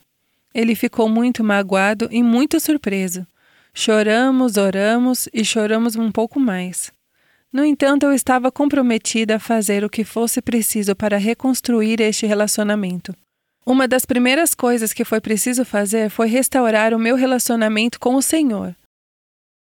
Ele 0.53 0.75
ficou 0.75 1.07
muito 1.07 1.45
magoado 1.45 2.09
e 2.11 2.21
muito 2.21 2.59
surpreso. 2.59 3.25
Choramos, 3.73 4.57
oramos 4.57 5.29
e 5.33 5.45
choramos 5.45 5.95
um 5.95 6.11
pouco 6.11 6.39
mais. 6.39 6.91
No 7.51 7.65
entanto, 7.65 8.05
eu 8.05 8.13
estava 8.13 8.51
comprometida 8.51 9.35
a 9.35 9.39
fazer 9.39 9.83
o 9.83 9.89
que 9.89 10.03
fosse 10.03 10.41
preciso 10.41 10.95
para 10.95 11.17
reconstruir 11.17 11.99
este 11.99 12.25
relacionamento. 12.27 13.15
Uma 13.65 13.87
das 13.87 14.05
primeiras 14.05 14.53
coisas 14.53 14.93
que 14.93 15.03
foi 15.03 15.19
preciso 15.19 15.65
fazer 15.65 16.09
foi 16.09 16.27
restaurar 16.27 16.93
o 16.93 16.99
meu 16.99 17.15
relacionamento 17.15 17.99
com 17.99 18.15
o 18.15 18.21
Senhor. 18.21 18.75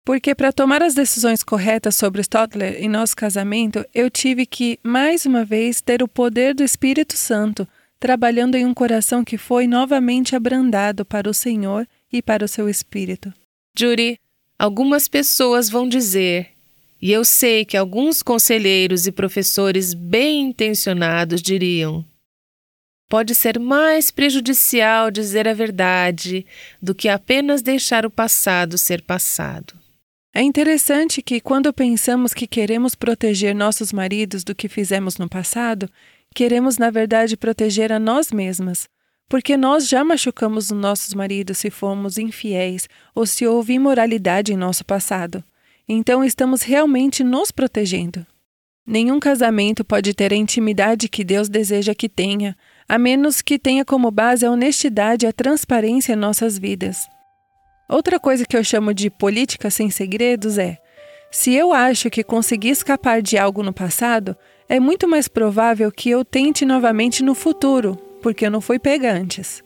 Porque 0.05 0.35
para 0.35 0.53
tomar 0.53 0.83
as 0.83 0.95
decisões 0.95 1.43
corretas 1.43 1.95
sobre 1.95 2.21
Stotler 2.23 2.83
e 2.83 2.89
nosso 2.89 3.15
casamento, 3.15 3.85
eu 3.95 4.11
tive 4.11 4.47
que, 4.47 4.79
mais 4.83 5.27
uma 5.27 5.45
vez, 5.45 5.81
ter 5.81 6.03
o 6.03 6.09
poder 6.09 6.55
do 6.55 6.65
Espírito 6.65 7.17
Santo 7.17 7.69
trabalhando 8.01 8.55
em 8.55 8.65
um 8.65 8.73
coração 8.73 9.23
que 9.23 9.37
foi 9.37 9.67
novamente 9.67 10.35
abrandado 10.35 11.05
para 11.05 11.29
o 11.29 11.35
Senhor 11.35 11.87
e 12.13 12.23
para 12.23 12.45
o 12.45 12.49
seu 12.49 12.69
Espírito. 12.69 13.33
Judy, 13.77 14.19
algumas 14.59 15.09
pessoas 15.09 15.69
vão 15.69 15.89
dizer, 15.89 16.51
e 17.01 17.11
eu 17.11 17.25
sei 17.25 17.65
que 17.65 17.77
alguns 17.77 18.23
conselheiros 18.23 19.07
e 19.07 19.13
professores 19.13 19.95
bem 19.95 20.41
intencionados 20.49 21.41
diriam: 21.41 22.05
pode 23.09 23.35
ser 23.35 23.59
mais 23.59 24.11
prejudicial 24.11 25.11
dizer 25.11 25.49
a 25.49 25.55
verdade 25.55 26.47
do 26.81 26.95
que 26.95 27.09
apenas 27.09 27.63
deixar 27.63 28.07
o 28.07 28.11
passado 28.11 28.79
ser 28.79 29.03
passado. 29.03 29.75
É 30.33 30.43
interessante 30.43 31.21
que, 31.21 31.41
quando 31.41 31.73
pensamos 31.73 32.33
que 32.33 32.47
queremos 32.47 32.95
proteger 32.95 33.53
nossos 33.53 33.93
maridos 33.93 34.45
do 34.45 34.55
que 34.55 34.69
fizemos 34.69 35.17
no 35.17 35.29
passado, 35.29 35.91
queremos, 36.33 36.79
na 36.79 36.89
verdade, 36.89 37.37
proteger 37.37 37.91
a 37.91 37.99
nós 37.99 38.31
mesmas, 38.31 38.89
porque 39.31 39.57
nós 39.57 39.89
já 39.89 40.03
machucamos 40.03 40.73
os 40.73 40.77
nossos 40.77 41.15
maridos 41.15 41.59
se 41.59 41.71
fomos 41.71 42.19
infiéis 42.19 42.89
ou 43.15 43.25
se 43.25 43.47
houve 43.47 43.75
imoralidade 43.75 44.53
em 44.53 44.57
nosso 44.57 44.85
passado. 44.85 45.43
Então, 45.89 46.25
estamos 46.25 46.63
realmente 46.63 47.23
nos 47.23 47.53
protegendo. 47.53 48.27
Nenhum 48.85 49.21
casamento 49.21 49.85
pode 49.85 50.15
ter 50.15 50.33
a 50.33 50.37
intimidade 50.37 51.09
que 51.09 51.23
Deus 51.23 51.49
deseja 51.49 51.95
que 51.95 52.09
tenha, 52.09 52.57
a 52.89 52.99
menos 52.99 53.41
que 53.41 53.57
tenha 53.57 53.85
como 53.85 54.11
base 54.11 54.45
a 54.45 54.51
honestidade 54.51 55.25
e 55.25 55.29
a 55.29 55.33
transparência 55.33 56.15
em 56.15 56.17
nossas 56.17 56.59
vidas. 56.59 57.07
Outra 57.89 58.19
coisa 58.19 58.45
que 58.45 58.57
eu 58.57 58.65
chamo 58.65 58.93
de 58.93 59.11
política 59.11 59.71
sem 59.71 59.91
segredos 59.91 60.59
é: 60.59 60.77
se 61.31 61.55
eu 61.55 61.73
acho 61.73 62.11
que 62.11 62.25
consegui 62.25 62.71
escapar 62.71 63.23
de 63.23 63.39
algo 63.39 63.63
no 63.63 63.73
passado, 63.73 64.37
é 64.69 64.81
muito 64.81 65.07
mais 65.07 65.29
provável 65.29 65.93
que 65.93 66.11
eu 66.11 66.25
tente 66.25 66.65
novamente 66.65 67.23
no 67.23 67.35
futuro, 67.35 68.10
porque 68.21 68.47
eu 68.47 68.51
não 68.51 68.61
fui 68.61 68.79
pega 68.79 69.13
antes. 69.13 69.63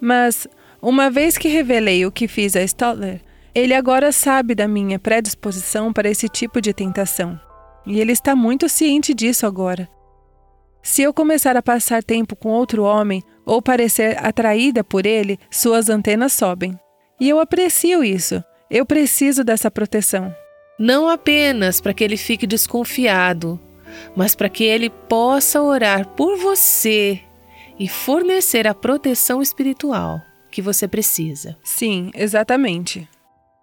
Mas, 0.00 0.46
uma 0.80 1.10
vez 1.10 1.36
que 1.36 1.48
revelei 1.48 2.06
o 2.06 2.12
que 2.12 2.28
fiz 2.28 2.54
a 2.54 2.62
Stotler, 2.62 3.20
ele 3.54 3.74
agora 3.74 4.12
sabe 4.12 4.54
da 4.54 4.68
minha 4.68 4.98
predisposição 4.98 5.92
para 5.92 6.08
esse 6.08 6.28
tipo 6.28 6.60
de 6.60 6.72
tentação. 6.72 7.38
E 7.86 8.00
ele 8.00 8.12
está 8.12 8.36
muito 8.36 8.68
ciente 8.68 9.14
disso 9.14 9.46
agora. 9.46 9.88
Se 10.82 11.02
eu 11.02 11.12
começar 11.12 11.56
a 11.56 11.62
passar 11.62 12.02
tempo 12.02 12.36
com 12.36 12.50
outro 12.50 12.84
homem 12.84 13.22
ou 13.44 13.60
parecer 13.60 14.16
atraída 14.24 14.84
por 14.84 15.06
ele, 15.06 15.38
suas 15.50 15.88
antenas 15.88 16.32
sobem. 16.32 16.78
E 17.20 17.28
eu 17.28 17.40
aprecio 17.40 18.04
isso. 18.04 18.42
Eu 18.70 18.86
preciso 18.86 19.42
dessa 19.42 19.70
proteção. 19.70 20.34
Não 20.78 21.08
apenas 21.08 21.80
para 21.80 21.92
que 21.92 22.04
ele 22.04 22.16
fique 22.16 22.46
desconfiado, 22.46 23.58
mas 24.16 24.34
para 24.34 24.48
que 24.48 24.64
ele 24.64 24.90
possa 24.90 25.62
orar 25.62 26.08
por 26.08 26.36
você 26.36 27.20
e 27.78 27.88
fornecer 27.88 28.66
a 28.66 28.74
proteção 28.74 29.40
espiritual 29.40 30.20
que 30.50 30.60
você 30.60 30.88
precisa. 30.88 31.56
Sim, 31.62 32.10
exatamente. 32.14 33.08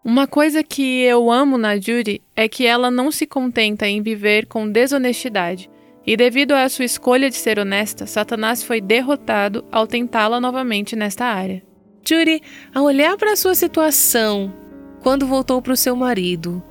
Uma 0.04 0.27
coisa 0.27 0.63
que 0.63 1.01
eu 1.01 1.32
amo 1.32 1.58
na 1.58 1.77
Judy 1.77 2.22
é 2.36 2.48
que 2.48 2.65
ela 2.65 2.92
não 2.92 3.12
se 3.12 3.25
contenta 3.25 3.88
em 3.88 4.04
viver 4.04 4.46
com 4.46 4.70
desonestidade. 4.70 5.70
E 6.06 6.15
devido 6.15 6.51
à 6.51 6.70
sua 6.70 6.86
escolha 6.86 7.30
de 7.30 7.36
ser 7.36 7.58
honesta, 7.58 8.06
Satanás 8.06 8.62
foi 8.62 8.80
derrotado 8.80 9.65
ao 9.72 9.88
tentá-la 9.88 10.39
novamente 10.39 10.96
nesta 10.96 11.25
área. 11.25 11.63
Judy, 12.08 12.39
ao 12.74 12.84
olhar 12.84 13.18
para 13.18 13.34
a 13.34 13.36
sua 13.36 13.56
situação, 13.56 14.54
quando 15.01 15.25
voltou 15.25 15.60
para 15.60 15.74
o 15.74 15.77
seu 15.77 15.96
marido, 15.96 16.63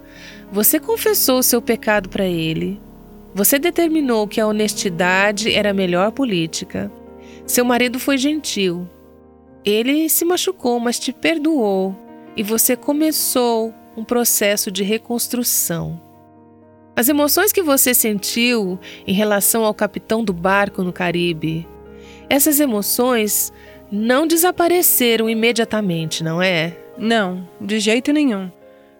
você 0.53 0.79
confessou 0.79 1.41
o 1.41 1.43
seu 1.43 1.61
pecado 1.61 2.09
para 2.09 2.25
ele. 2.25 2.81
Você 3.35 3.59
determinou 3.59 4.29
que 4.29 4.41
a 4.41 4.47
honestidade 4.47 5.53
era 5.53 5.71
a 5.71 5.75
melhor 5.75 6.13
política. 6.13 6.91
Seu 7.45 7.65
marido 7.65 7.99
foi 7.99 8.17
gentil. 8.17 8.89
Ele 9.65 10.09
se 10.09 10.25
machucou, 10.25 10.79
mas 10.79 11.01
te 11.01 11.13
perdoou. 11.13 11.97
E 12.37 12.43
você 12.45 12.77
começou 12.77 13.75
um 13.97 14.05
processo 14.05 14.71
de 14.71 14.85
reconstrução. 14.85 16.01
As 16.97 17.09
emoções 17.09 17.53
que 17.53 17.63
você 17.63 17.93
sentiu 17.93 18.79
em 19.05 19.13
relação 19.13 19.65
ao 19.65 19.75
capitão 19.75 20.23
do 20.23 20.33
barco 20.33 20.85
no 20.85 20.93
Caribe, 20.93 21.67
essas 22.31 22.61
emoções 22.61 23.53
não 23.91 24.29
desapareceram 24.29 25.29
imediatamente, 25.29 26.23
não 26.23 26.41
é? 26.41 26.77
Não, 26.97 27.49
de 27.61 27.81
jeito 27.81 28.13
nenhum. 28.13 28.49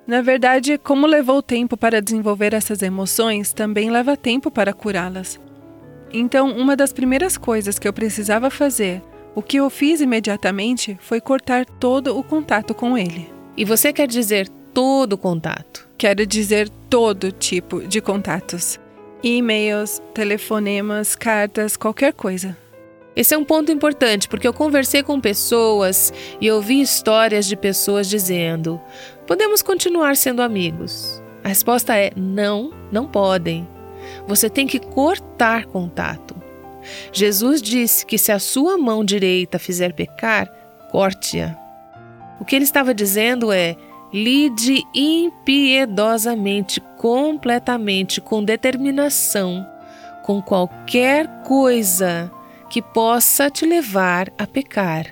Na 0.07 0.21
verdade, 0.21 0.77
como 0.77 1.07
levou 1.07 1.43
tempo 1.43 1.77
para 1.77 2.03
desenvolver 2.03 2.53
essas 2.53 2.83
emoções, 2.83 3.53
também 3.53 3.91
leva 3.91 4.17
tempo 4.17 4.51
para 4.51 4.75
curá-las. 4.75 5.41
Então, 6.13 6.51
uma 6.51 6.77
das 6.77 6.93
primeiras 6.93 7.39
coisas 7.39 7.79
que 7.79 7.89
eu 7.89 7.93
precisava 7.93 8.51
fazer, 8.51 9.03
o 9.35 9.43
que 9.43 9.57
eu 9.57 9.71
fiz 9.71 10.01
imediatamente, 10.01 10.97
foi 11.01 11.21
cortar 11.21 11.65
todo 11.65 12.17
o 12.17 12.23
contato 12.23 12.75
com 12.75 12.97
ele. 12.97 13.33
E 13.57 13.65
você 13.65 13.93
quer 13.93 14.07
dizer 14.07 14.49
todo 14.75 15.15
o 15.15 15.19
contato? 15.19 15.89
Quero 15.97 16.27
dizer 16.27 16.69
todo 16.91 17.33
tipo 17.33 17.83
de 17.83 18.01
contatos: 18.01 18.79
e-mails, 19.23 20.03
telefonemas, 20.13 21.17
cartas, 21.17 21.77
qualquer 21.77 22.13
coisa. 22.13 22.57
Esse 23.17 23.35
é 23.35 23.39
um 23.39 23.45
ponto 23.45 23.71
importante 23.71 24.29
porque 24.29 24.47
eu 24.47 24.53
conversei 24.53 25.03
com 25.03 25.21
pessoas 25.21 26.13
e 26.41 26.51
ouvi 26.51 26.81
histórias 26.81 27.47
de 27.47 27.57
pessoas 27.57 28.09
dizendo: 28.09 28.81
podemos 29.27 29.63
continuar 29.63 30.17
sendo 30.17 30.43
amigos. 30.43 31.23
A 31.43 31.49
resposta 31.49 31.97
é: 31.97 32.11
não, 32.17 32.73
não 32.91 33.07
podem. 33.07 33.69
Você 34.27 34.51
tem 34.51 34.67
que 34.67 34.79
cortar 34.79 35.67
contato. 35.67 36.35
Jesus 37.13 37.63
disse 37.63 38.05
que 38.05 38.19
se 38.19 38.33
a 38.33 38.39
sua 38.39 38.77
mão 38.77 39.05
direita 39.05 39.59
fizer 39.59 39.93
pecar, 39.93 40.53
corte-a. 40.91 41.57
O 42.41 42.45
que 42.45 42.57
ele 42.57 42.65
estava 42.65 42.93
dizendo 42.93 43.53
é: 43.53 43.77
lide 44.13 44.83
impiedosamente, 44.95 46.81
completamente, 46.99 48.21
com 48.21 48.43
determinação, 48.43 49.65
com 50.25 50.43
qualquer 50.43 51.29
coisa 51.43 52.31
que 52.65 52.83
possa 52.83 53.51
te 53.51 53.65
levar 53.65 54.33
a 54.39 54.47
pecar. 54.47 55.07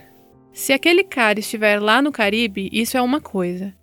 Se 0.52 0.72
aquele 0.72 1.04
cara 1.04 1.40
estiver 1.40 1.80
lá 1.80 2.02
no 2.02 2.12
Caribe, 2.12 2.68
isso 2.72 2.96
é 2.96 3.02
uma 3.02 3.20
coisa. 3.20 3.74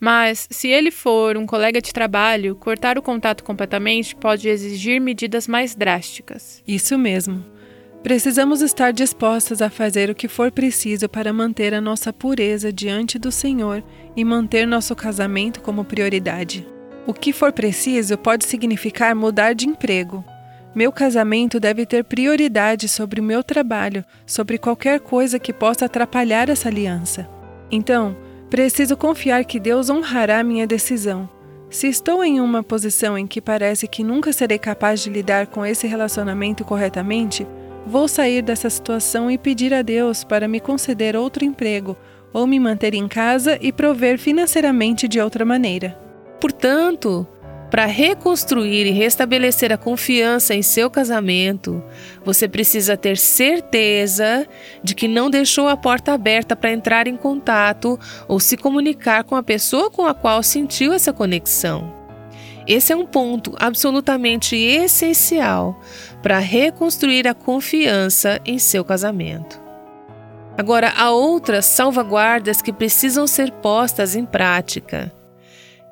Mas, 0.00 0.46
se 0.50 0.68
ele 0.68 0.90
for 0.90 1.36
um 1.36 1.46
colega 1.46 1.80
de 1.80 1.92
trabalho, 1.92 2.54
cortar 2.54 2.98
o 2.98 3.02
contato 3.02 3.42
completamente 3.42 4.14
pode 4.14 4.48
exigir 4.48 5.00
medidas 5.00 5.48
mais 5.48 5.74
drásticas. 5.74 6.62
Isso 6.66 6.96
mesmo. 6.96 7.44
Precisamos 8.02 8.62
estar 8.62 8.92
dispostas 8.92 9.60
a 9.60 9.68
fazer 9.68 10.08
o 10.08 10.14
que 10.14 10.28
for 10.28 10.52
preciso 10.52 11.08
para 11.08 11.32
manter 11.32 11.74
a 11.74 11.80
nossa 11.80 12.12
pureza 12.12 12.72
diante 12.72 13.18
do 13.18 13.32
Senhor 13.32 13.82
e 14.16 14.24
manter 14.24 14.66
nosso 14.66 14.94
casamento 14.94 15.60
como 15.60 15.84
prioridade. 15.84 16.66
O 17.06 17.12
que 17.12 17.32
for 17.32 17.52
preciso 17.52 18.16
pode 18.16 18.46
significar 18.46 19.16
mudar 19.16 19.52
de 19.52 19.66
emprego, 19.66 20.24
meu 20.74 20.92
casamento 20.92 21.58
deve 21.58 21.86
ter 21.86 22.04
prioridade 22.04 22.88
sobre 22.88 23.20
o 23.20 23.24
meu 23.24 23.42
trabalho, 23.42 24.04
sobre 24.26 24.58
qualquer 24.58 25.00
coisa 25.00 25.38
que 25.38 25.52
possa 25.52 25.86
atrapalhar 25.86 26.48
essa 26.48 26.68
aliança. 26.68 27.28
Então, 27.70 28.16
preciso 28.50 28.96
confiar 28.96 29.44
que 29.44 29.58
Deus 29.58 29.90
honrará 29.90 30.42
minha 30.42 30.66
decisão. 30.66 31.28
Se 31.70 31.86
estou 31.86 32.24
em 32.24 32.40
uma 32.40 32.62
posição 32.62 33.18
em 33.18 33.26
que 33.26 33.40
parece 33.40 33.86
que 33.86 34.02
nunca 34.02 34.32
serei 34.32 34.58
capaz 34.58 35.02
de 35.02 35.10
lidar 35.10 35.48
com 35.48 35.66
esse 35.66 35.86
relacionamento 35.86 36.64
corretamente, 36.64 37.46
vou 37.86 38.08
sair 38.08 38.42
dessa 38.42 38.70
situação 38.70 39.30
e 39.30 39.36
pedir 39.36 39.74
a 39.74 39.82
Deus 39.82 40.24
para 40.24 40.48
me 40.48 40.60
conceder 40.60 41.16
outro 41.16 41.44
emprego 41.44 41.96
ou 42.32 42.46
me 42.46 42.60
manter 42.60 42.94
em 42.94 43.08
casa 43.08 43.58
e 43.60 43.72
prover 43.72 44.18
financeiramente 44.18 45.08
de 45.08 45.20
outra 45.20 45.44
maneira. 45.44 45.98
Portanto, 46.40 47.26
para 47.70 47.84
reconstruir 47.84 48.86
e 48.86 48.90
restabelecer 48.90 49.72
a 49.72 49.76
confiança 49.76 50.54
em 50.54 50.62
seu 50.62 50.88
casamento, 50.88 51.82
você 52.24 52.48
precisa 52.48 52.96
ter 52.96 53.18
certeza 53.18 54.46
de 54.82 54.94
que 54.94 55.06
não 55.06 55.28
deixou 55.28 55.68
a 55.68 55.76
porta 55.76 56.12
aberta 56.12 56.56
para 56.56 56.72
entrar 56.72 57.06
em 57.06 57.16
contato 57.16 57.98
ou 58.26 58.40
se 58.40 58.56
comunicar 58.56 59.24
com 59.24 59.36
a 59.36 59.42
pessoa 59.42 59.90
com 59.90 60.06
a 60.06 60.14
qual 60.14 60.42
sentiu 60.42 60.92
essa 60.92 61.12
conexão. 61.12 61.92
Esse 62.66 62.92
é 62.92 62.96
um 62.96 63.06
ponto 63.06 63.54
absolutamente 63.58 64.56
essencial 64.56 65.80
para 66.22 66.38
reconstruir 66.38 67.26
a 67.26 67.34
confiança 67.34 68.40
em 68.44 68.58
seu 68.58 68.84
casamento. 68.84 69.60
Agora, 70.56 70.92
há 70.96 71.10
outras 71.10 71.66
salvaguardas 71.66 72.60
que 72.60 72.72
precisam 72.72 73.26
ser 73.26 73.52
postas 73.52 74.16
em 74.16 74.24
prática 74.24 75.12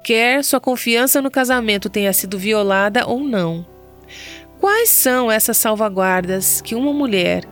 quer 0.06 0.44
sua 0.44 0.60
confiança 0.60 1.20
no 1.20 1.32
casamento 1.32 1.90
tenha 1.90 2.12
sido 2.12 2.38
violada 2.38 3.04
ou 3.08 3.18
não. 3.18 3.66
Quais 4.60 4.88
são 4.88 5.32
essas 5.32 5.56
salvaguardas 5.56 6.60
que 6.60 6.76
uma 6.76 6.92
mulher 6.92 7.42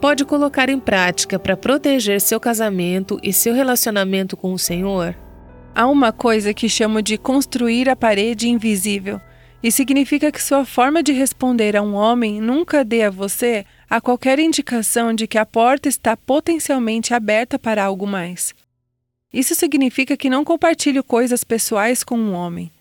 pode 0.00 0.24
colocar 0.24 0.68
em 0.68 0.80
prática 0.80 1.38
para 1.38 1.56
proteger 1.56 2.20
seu 2.20 2.40
casamento 2.40 3.20
e 3.22 3.32
seu 3.32 3.54
relacionamento 3.54 4.36
com 4.36 4.52
o 4.52 4.58
Senhor? 4.58 5.14
Há 5.72 5.86
uma 5.86 6.10
coisa 6.10 6.52
que 6.52 6.68
chamo 6.68 7.00
de 7.00 7.16
construir 7.16 7.88
a 7.88 7.94
parede 7.94 8.48
invisível, 8.48 9.20
e 9.62 9.70
significa 9.70 10.32
que 10.32 10.42
sua 10.42 10.64
forma 10.64 11.04
de 11.04 11.12
responder 11.12 11.76
a 11.76 11.82
um 11.82 11.94
homem 11.94 12.40
nunca 12.40 12.84
dê 12.84 13.04
a 13.04 13.10
você 13.10 13.64
a 13.88 14.00
qualquer 14.00 14.40
indicação 14.40 15.14
de 15.14 15.28
que 15.28 15.38
a 15.38 15.46
porta 15.46 15.88
está 15.88 16.16
potencialmente 16.16 17.14
aberta 17.14 17.56
para 17.56 17.84
algo 17.84 18.04
mais. 18.04 18.52
Isso 19.32 19.54
significa 19.54 20.16
que 20.16 20.30
não 20.30 20.44
compartilho 20.44 21.04
coisas 21.04 21.44
pessoais 21.44 22.02
com 22.02 22.18
um 22.18 22.32
homem. 22.32 22.72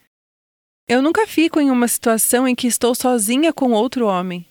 Eu 0.87 1.01
nunca 1.01 1.27
fico 1.27 1.59
em 1.59 1.69
uma 1.69 1.87
situação 1.87 2.47
em 2.47 2.55
que 2.55 2.65
estou 2.65 2.95
sozinha 2.95 3.53
com 3.53 3.71
outro 3.71 4.07
homem. 4.07 4.47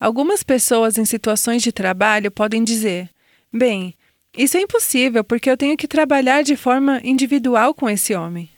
Algumas 0.00 0.42
pessoas 0.42 0.96
em 0.96 1.04
situações 1.04 1.62
de 1.62 1.70
trabalho 1.70 2.30
podem 2.30 2.64
dizer: 2.64 3.10
bem, 3.52 3.94
isso 4.36 4.56
é 4.56 4.62
impossível 4.62 5.22
porque 5.22 5.50
eu 5.50 5.56
tenho 5.56 5.76
que 5.76 5.86
trabalhar 5.86 6.42
de 6.42 6.56
forma 6.56 7.00
individual 7.04 7.74
com 7.74 7.90
esse 7.90 8.14
homem. 8.14 8.48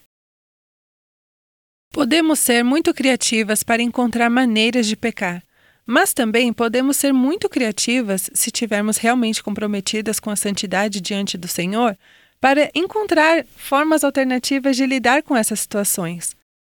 Podemos 1.92 2.38
ser 2.38 2.62
muito 2.62 2.94
criativas 2.94 3.64
para 3.64 3.82
encontrar 3.82 4.30
maneiras 4.30 4.86
de 4.86 4.94
pecar, 4.94 5.42
mas 5.84 6.14
também 6.14 6.52
podemos 6.52 6.96
ser 6.96 7.12
muito 7.12 7.48
criativas 7.48 8.30
se 8.32 8.48
estivermos 8.50 8.96
realmente 8.96 9.42
comprometidas 9.42 10.20
com 10.20 10.30
a 10.30 10.36
santidade 10.36 11.00
diante 11.00 11.36
do 11.36 11.48
Senhor 11.48 11.98
para 12.40 12.70
encontrar 12.74 13.44
formas 13.56 14.02
alternativas 14.02 14.76
de 14.76 14.86
lidar 14.86 15.22
com 15.22 15.36
essas 15.36 15.60
situações. 15.60 16.34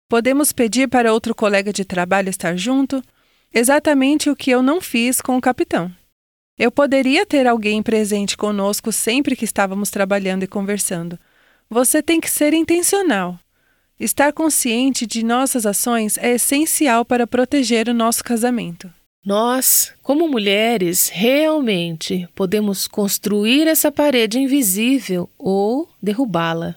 Podemos 0.09 0.51
pedir 0.51 0.89
para 0.89 1.13
outro 1.13 1.35
colega 1.35 1.71
de 1.71 1.85
trabalho 1.85 2.29
estar 2.29 2.57
junto, 2.57 3.01
exatamente 3.53 4.29
o 4.29 4.35
que 4.35 4.51
eu 4.51 4.61
não 4.61 4.81
fiz 4.81 5.21
com 5.21 5.37
o 5.37 5.41
capitão. 5.41 5.93
Eu 6.57 6.71
poderia 6.71 7.25
ter 7.25 7.47
alguém 7.47 7.81
presente 7.81 8.35
conosco 8.35 8.91
sempre 8.91 9.35
que 9.35 9.45
estávamos 9.45 9.89
trabalhando 9.89 10.43
e 10.43 10.47
conversando. 10.47 11.17
Você 11.69 12.03
tem 12.03 12.19
que 12.19 12.29
ser 12.29 12.53
intencional. 12.53 13.39
Estar 13.99 14.33
consciente 14.33 15.05
de 15.05 15.23
nossas 15.23 15.65
ações 15.65 16.17
é 16.17 16.31
essencial 16.31 17.05
para 17.05 17.27
proteger 17.27 17.87
o 17.87 17.93
nosso 17.93 18.23
casamento. 18.23 18.91
Nós, 19.23 19.93
como 20.01 20.27
mulheres, 20.27 21.07
realmente 21.07 22.27
podemos 22.33 22.87
construir 22.87 23.67
essa 23.67 23.91
parede 23.91 24.39
invisível 24.39 25.29
ou 25.37 25.87
derrubá-la. 26.01 26.75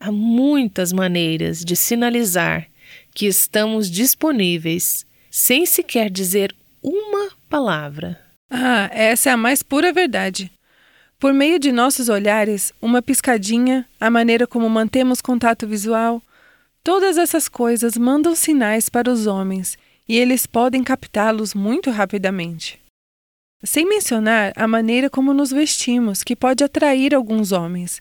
Há 0.00 0.10
muitas 0.10 0.92
maneiras 0.92 1.64
de 1.64 1.76
sinalizar 1.76 2.66
que 3.14 3.26
estamos 3.26 3.88
disponíveis, 3.88 5.06
sem 5.30 5.64
sequer 5.64 6.10
dizer 6.10 6.52
uma 6.82 7.30
palavra. 7.48 8.20
Ah, 8.50 8.90
essa 8.92 9.30
é 9.30 9.32
a 9.32 9.36
mais 9.36 9.62
pura 9.62 9.92
verdade. 9.92 10.50
Por 11.20 11.32
meio 11.32 11.56
de 11.56 11.70
nossos 11.70 12.08
olhares, 12.08 12.72
uma 12.82 13.00
piscadinha, 13.00 13.86
a 14.00 14.10
maneira 14.10 14.44
como 14.44 14.68
mantemos 14.68 15.20
contato 15.20 15.68
visual, 15.68 16.20
todas 16.82 17.16
essas 17.16 17.48
coisas 17.48 17.96
mandam 17.96 18.34
sinais 18.34 18.88
para 18.88 19.10
os 19.10 19.28
homens 19.28 19.78
e 20.08 20.16
eles 20.16 20.46
podem 20.46 20.82
captá-los 20.82 21.54
muito 21.54 21.90
rapidamente. 21.90 22.78
Sem 23.64 23.88
mencionar 23.88 24.52
a 24.54 24.68
maneira 24.68 25.10
como 25.10 25.32
nos 25.32 25.50
vestimos, 25.50 26.22
que 26.22 26.36
pode 26.36 26.62
atrair 26.62 27.14
alguns 27.14 27.52
homens. 27.52 28.00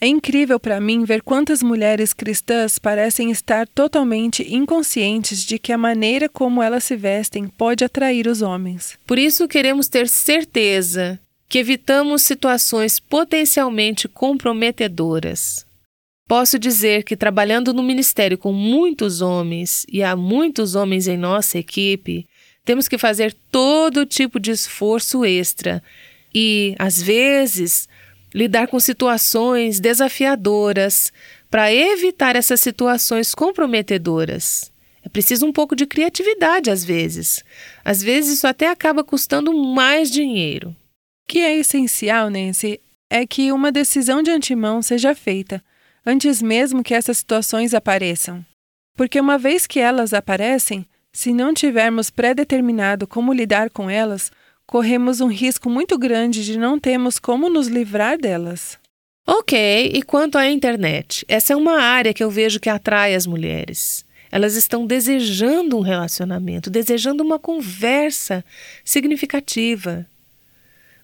É 0.00 0.06
incrível 0.06 0.58
para 0.58 0.80
mim 0.80 1.04
ver 1.04 1.22
quantas 1.22 1.62
mulheres 1.62 2.12
cristãs 2.12 2.78
parecem 2.78 3.30
estar 3.30 3.66
totalmente 3.68 4.42
inconscientes 4.54 5.44
de 5.44 5.58
que 5.58 5.72
a 5.72 5.78
maneira 5.78 6.28
como 6.28 6.62
elas 6.62 6.84
se 6.84 6.96
vestem 6.96 7.46
pode 7.46 7.84
atrair 7.84 8.26
os 8.26 8.42
homens. 8.42 8.98
Por 9.06 9.18
isso 9.18 9.46
queremos 9.46 9.88
ter 9.88 10.08
certeza 10.08 11.20
que 11.48 11.58
evitamos 11.58 12.22
situações 12.22 12.98
potencialmente 12.98 14.08
comprometedoras. 14.08 15.64
Posso 16.26 16.58
dizer 16.58 17.04
que 17.04 17.16
trabalhando 17.16 17.74
no 17.74 17.82
ministério 17.82 18.38
com 18.38 18.52
muitos 18.52 19.20
homens, 19.20 19.84
e 19.88 20.02
há 20.02 20.16
muitos 20.16 20.74
homens 20.74 21.06
em 21.06 21.18
nossa 21.18 21.58
equipe, 21.58 22.26
temos 22.64 22.88
que 22.88 22.96
fazer 22.96 23.34
todo 23.50 24.06
tipo 24.06 24.40
de 24.40 24.50
esforço 24.50 25.24
extra 25.24 25.82
e, 26.34 26.74
às 26.78 27.00
vezes, 27.00 27.86
lidar 28.34 28.68
com 28.68 28.80
situações 28.80 29.78
desafiadoras 29.78 31.12
para 31.50 31.72
evitar 31.72 32.34
essas 32.34 32.60
situações 32.60 33.34
comprometedoras. 33.34 34.72
É 35.04 35.08
preciso 35.08 35.46
um 35.46 35.52
pouco 35.52 35.76
de 35.76 35.86
criatividade 35.86 36.70
às 36.70 36.82
vezes. 36.82 37.44
Às 37.84 38.02
vezes 38.02 38.38
isso 38.38 38.46
até 38.46 38.68
acaba 38.68 39.04
custando 39.04 39.52
mais 39.52 40.10
dinheiro. 40.10 40.70
O 40.70 41.28
que 41.28 41.38
é 41.40 41.56
essencial, 41.58 42.30
Nancy, 42.30 42.80
é 43.10 43.26
que 43.26 43.52
uma 43.52 43.70
decisão 43.70 44.22
de 44.22 44.30
antemão 44.30 44.80
seja 44.80 45.14
feita, 45.14 45.62
antes 46.04 46.42
mesmo 46.42 46.82
que 46.82 46.94
essas 46.94 47.18
situações 47.18 47.74
apareçam. 47.74 48.44
Porque 48.96 49.20
uma 49.20 49.38
vez 49.38 49.66
que 49.66 49.80
elas 49.80 50.12
aparecem, 50.12 50.86
se 51.12 51.32
não 51.32 51.54
tivermos 51.54 52.10
pré-determinado 52.10 53.06
como 53.06 53.32
lidar 53.32 53.70
com 53.70 53.88
elas, 53.88 54.30
corremos 54.66 55.20
um 55.20 55.28
risco 55.28 55.68
muito 55.68 55.98
grande 55.98 56.44
de 56.44 56.58
não 56.58 56.78
termos 56.78 57.18
como 57.18 57.48
nos 57.48 57.68
livrar 57.68 58.18
delas. 58.18 58.78
Ok, 59.26 59.90
e 59.94 60.02
quanto 60.02 60.36
à 60.36 60.50
internet? 60.50 61.24
Essa 61.26 61.54
é 61.54 61.56
uma 61.56 61.80
área 61.80 62.12
que 62.12 62.22
eu 62.22 62.30
vejo 62.30 62.60
que 62.60 62.68
atrai 62.68 63.14
as 63.14 63.26
mulheres. 63.26 64.04
Elas 64.30 64.54
estão 64.54 64.84
desejando 64.86 65.78
um 65.78 65.80
relacionamento, 65.80 66.68
desejando 66.68 67.22
uma 67.22 67.38
conversa 67.38 68.44
significativa. 68.84 70.06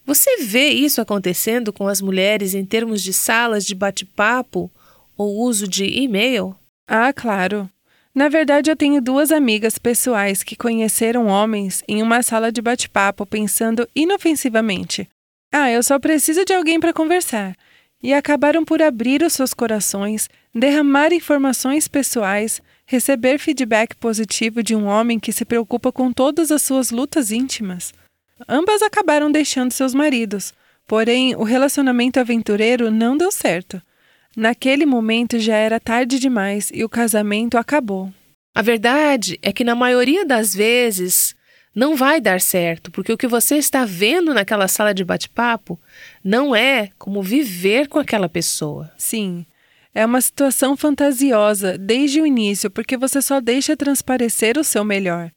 Você 0.04 0.38
vê 0.38 0.68
isso 0.68 1.00
acontecendo 1.00 1.72
com 1.72 1.86
as 1.86 2.00
mulheres 2.00 2.54
em 2.54 2.64
termos 2.64 3.02
de 3.02 3.12
salas 3.12 3.64
de 3.64 3.74
bate-papo 3.74 4.70
ou 5.20 5.36
uso 5.36 5.68
de 5.68 5.84
e-mail? 5.84 6.56
Ah, 6.88 7.12
claro. 7.12 7.68
Na 8.14 8.30
verdade, 8.30 8.70
eu 8.70 8.76
tenho 8.76 9.02
duas 9.02 9.30
amigas 9.30 9.76
pessoais 9.78 10.42
que 10.42 10.56
conheceram 10.56 11.26
homens 11.26 11.84
em 11.86 12.02
uma 12.02 12.22
sala 12.22 12.50
de 12.50 12.62
bate-papo 12.62 13.26
pensando 13.26 13.86
inofensivamente: 13.94 15.06
ah, 15.52 15.70
eu 15.70 15.82
só 15.82 15.98
preciso 15.98 16.42
de 16.46 16.54
alguém 16.54 16.80
para 16.80 16.94
conversar 16.94 17.54
e 18.02 18.14
acabaram 18.14 18.64
por 18.64 18.80
abrir 18.80 19.22
os 19.22 19.34
seus 19.34 19.52
corações, 19.52 20.26
derramar 20.54 21.12
informações 21.12 21.86
pessoais, 21.86 22.62
receber 22.86 23.38
feedback 23.38 23.94
positivo 23.96 24.62
de 24.62 24.74
um 24.74 24.86
homem 24.86 25.20
que 25.20 25.34
se 25.34 25.44
preocupa 25.44 25.92
com 25.92 26.10
todas 26.10 26.50
as 26.50 26.62
suas 26.62 26.90
lutas 26.90 27.30
íntimas. 27.30 27.92
Ambas 28.48 28.80
acabaram 28.80 29.30
deixando 29.30 29.70
seus 29.70 29.92
maridos, 29.92 30.54
porém 30.86 31.36
o 31.36 31.42
relacionamento 31.42 32.18
aventureiro 32.18 32.90
não 32.90 33.18
deu 33.18 33.30
certo. 33.30 33.82
Naquele 34.36 34.86
momento 34.86 35.38
já 35.38 35.56
era 35.56 35.80
tarde 35.80 36.18
demais 36.18 36.70
e 36.72 36.84
o 36.84 36.88
casamento 36.88 37.58
acabou. 37.58 38.12
A 38.54 38.62
verdade 38.62 39.38
é 39.42 39.52
que, 39.52 39.64
na 39.64 39.74
maioria 39.74 40.24
das 40.24 40.54
vezes, 40.54 41.34
não 41.74 41.96
vai 41.96 42.20
dar 42.20 42.40
certo, 42.40 42.90
porque 42.90 43.12
o 43.12 43.18
que 43.18 43.26
você 43.26 43.56
está 43.56 43.84
vendo 43.84 44.34
naquela 44.34 44.68
sala 44.68 44.92
de 44.92 45.04
bate-papo 45.04 45.78
não 46.22 46.54
é 46.54 46.90
como 46.98 47.22
viver 47.22 47.88
com 47.88 47.98
aquela 47.98 48.28
pessoa. 48.28 48.90
Sim. 48.96 49.46
É 49.92 50.06
uma 50.06 50.20
situação 50.20 50.76
fantasiosa 50.76 51.76
desde 51.76 52.20
o 52.20 52.26
início, 52.26 52.70
porque 52.70 52.96
você 52.96 53.20
só 53.20 53.40
deixa 53.40 53.76
transparecer 53.76 54.56
o 54.56 54.64
seu 54.64 54.84
melhor. 54.84 55.32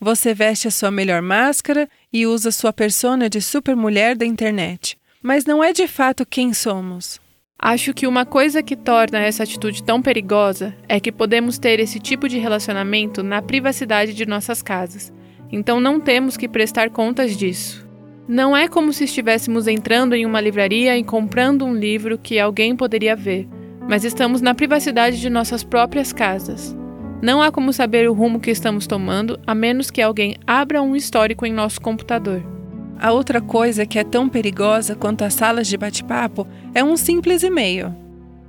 Você 0.00 0.32
veste 0.32 0.68
a 0.68 0.70
sua 0.70 0.92
melhor 0.92 1.20
máscara 1.22 1.88
e 2.12 2.24
usa 2.24 2.52
sua 2.52 2.72
persona 2.72 3.28
de 3.28 3.40
supermulher 3.40 4.16
da 4.16 4.24
internet, 4.24 4.96
mas 5.20 5.44
não 5.44 5.62
é 5.62 5.72
de 5.72 5.88
fato 5.88 6.24
quem 6.24 6.54
somos. 6.54 7.20
Acho 7.60 7.92
que 7.92 8.06
uma 8.06 8.24
coisa 8.24 8.62
que 8.62 8.76
torna 8.76 9.18
essa 9.18 9.42
atitude 9.42 9.82
tão 9.82 10.00
perigosa 10.00 10.74
é 10.88 11.00
que 11.00 11.10
podemos 11.10 11.58
ter 11.58 11.80
esse 11.80 11.98
tipo 11.98 12.28
de 12.28 12.38
relacionamento 12.38 13.22
na 13.22 13.42
privacidade 13.42 14.14
de 14.14 14.24
nossas 14.26 14.62
casas 14.62 15.12
então 15.50 15.80
não 15.80 16.00
temos 16.00 16.36
que 16.36 16.48
prestar 16.48 16.90
contas 16.90 17.36
disso. 17.36 17.86
Não 18.26 18.56
é 18.56 18.68
como 18.68 18.92
se 18.92 19.04
estivéssemos 19.04 19.66
entrando 19.66 20.14
em 20.14 20.26
uma 20.26 20.40
livraria 20.40 20.96
e 20.98 21.04
comprando 21.04 21.64
um 21.64 21.74
livro 21.74 22.18
que 22.18 22.38
alguém 22.38 22.76
poderia 22.76 23.16
ver, 23.16 23.48
mas 23.88 24.04
estamos 24.04 24.42
na 24.42 24.54
privacidade 24.54 25.18
de 25.18 25.30
nossas 25.30 25.64
próprias 25.64 26.12
casas. 26.12 26.76
Não 27.22 27.40
há 27.40 27.50
como 27.50 27.72
saber 27.72 28.08
o 28.08 28.12
rumo 28.12 28.38
que 28.38 28.50
estamos 28.50 28.86
tomando 28.86 29.40
a 29.46 29.54
menos 29.54 29.90
que 29.90 30.02
alguém 30.02 30.36
abra 30.46 30.82
um 30.82 30.94
histórico 30.94 31.46
em 31.46 31.52
nosso 31.52 31.80
computador. 31.80 32.57
A 33.00 33.12
outra 33.12 33.40
coisa 33.40 33.86
que 33.86 33.98
é 33.98 34.02
tão 34.02 34.28
perigosa 34.28 34.96
quanto 34.96 35.22
as 35.22 35.34
salas 35.34 35.68
de 35.68 35.76
bate-papo 35.76 36.46
é 36.74 36.82
um 36.82 36.96
simples 36.96 37.44
e-mail. 37.44 37.94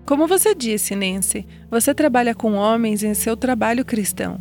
Como 0.07 0.25
você 0.25 0.55
disse, 0.55 0.95
Nancy, 0.95 1.45
você 1.69 1.93
trabalha 1.93 2.33
com 2.33 2.53
homens 2.53 3.03
em 3.03 3.13
seu 3.13 3.37
trabalho 3.37 3.85
cristão. 3.85 4.39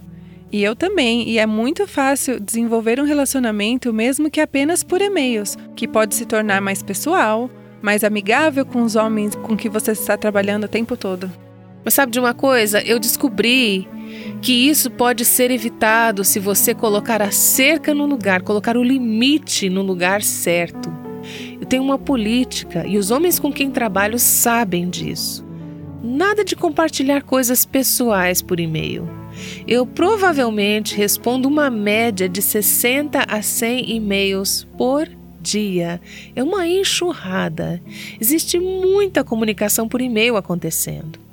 E 0.51 0.65
eu 0.65 0.75
também, 0.75 1.29
e 1.29 1.39
é 1.39 1.45
muito 1.45 1.87
fácil 1.87 2.41
desenvolver 2.41 2.99
um 2.99 3.05
relacionamento 3.05 3.93
mesmo 3.93 4.31
que 4.31 4.41
apenas 4.41 4.83
por 4.83 5.03
e-mails, 5.03 5.59
que 5.77 5.87
pode 5.87 6.15
se 6.15 6.25
tornar 6.25 6.63
mais 6.63 6.83
pessoal, 6.83 7.51
mais 7.83 8.03
amigável 8.03 8.65
com 8.65 8.83
os 8.83 8.97
homens 8.97 9.35
com 9.35 9.55
que 9.55 9.69
você 9.69 9.93
está 9.93 10.17
trabalhando 10.17 10.65
o 10.65 10.69
tempo 10.69 10.97
todo. 10.97 11.31
Mas 11.85 11.95
sabe 11.95 12.13
de 12.13 12.21
uma 12.21 12.35
coisa? 12.35 12.81
Eu 12.83 12.99
descobri 12.99 13.89
que 14.41 14.53
isso 14.53 14.91
pode 14.91 15.25
ser 15.25 15.51
evitado 15.51 16.25
se 16.25 16.39
você 16.39 16.75
colocar 16.75 17.21
a 17.21 17.31
cerca 17.31 17.95
no 17.95 18.07
lugar, 18.07 18.43
colocar 18.43 18.77
o 18.77 18.83
limite 18.83 19.69
no 19.69 19.83
lugar 19.83 20.23
certo. 20.23 20.93
Eu 21.61 21.67
tenho 21.67 21.83
uma 21.83 21.99
política 21.99 22.87
e 22.87 22.97
os 22.97 23.11
homens 23.11 23.39
com 23.39 23.53
quem 23.53 23.71
trabalho 23.71 24.19
sabem 24.19 24.89
disso. 24.89 25.45
Nada 26.03 26.45
de 26.45 26.55
compartilhar 26.55 27.23
coisas 27.23 27.65
pessoais 27.65 28.41
por 28.41 28.61
e-mail. 28.61 29.09
Eu 29.67 29.87
provavelmente 29.87 30.97
respondo 30.97 31.49
uma 31.49 31.71
média 31.71 32.29
de 32.29 32.41
60 32.41 33.25
a 33.29 33.43
100 33.43 33.97
e-mails 33.97 34.67
por 34.77 35.09
dia. 35.41 36.01
É 36.35 36.43
uma 36.43 36.67
enxurrada. 36.67 37.81
Existe 38.21 38.59
muita 38.59 39.25
comunicação 39.25 39.89
por 39.89 40.01
e-mail 40.01 40.37
acontecendo. 40.37 41.28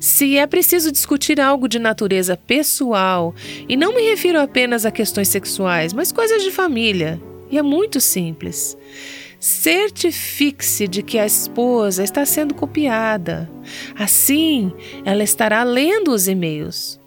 Se 0.00 0.38
é 0.38 0.46
preciso 0.46 0.90
discutir 0.90 1.38
algo 1.38 1.68
de 1.68 1.78
natureza 1.78 2.34
pessoal, 2.34 3.34
e 3.68 3.76
não 3.76 3.94
me 3.94 4.00
refiro 4.08 4.40
apenas 4.40 4.86
a 4.86 4.90
questões 4.90 5.28
sexuais, 5.28 5.92
mas 5.92 6.10
coisas 6.10 6.42
de 6.42 6.50
família, 6.50 7.20
e 7.50 7.58
é 7.58 7.62
muito 7.62 8.00
simples. 8.00 8.78
Certifique-se 9.38 10.88
de 10.88 11.02
que 11.02 11.18
a 11.18 11.26
esposa 11.26 12.02
está 12.02 12.24
sendo 12.24 12.54
copiada. 12.54 13.50
Assim, 13.94 14.72
ela 15.04 15.22
estará 15.22 15.62
lendo 15.64 16.12
os 16.12 16.28
e-mails. 16.28 16.98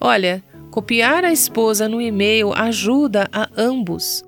Olha, 0.00 0.42
copiar 0.72 1.24
a 1.24 1.32
esposa 1.32 1.88
no 1.88 2.00
e-mail 2.00 2.52
ajuda 2.52 3.28
a 3.32 3.48
ambos, 3.56 4.24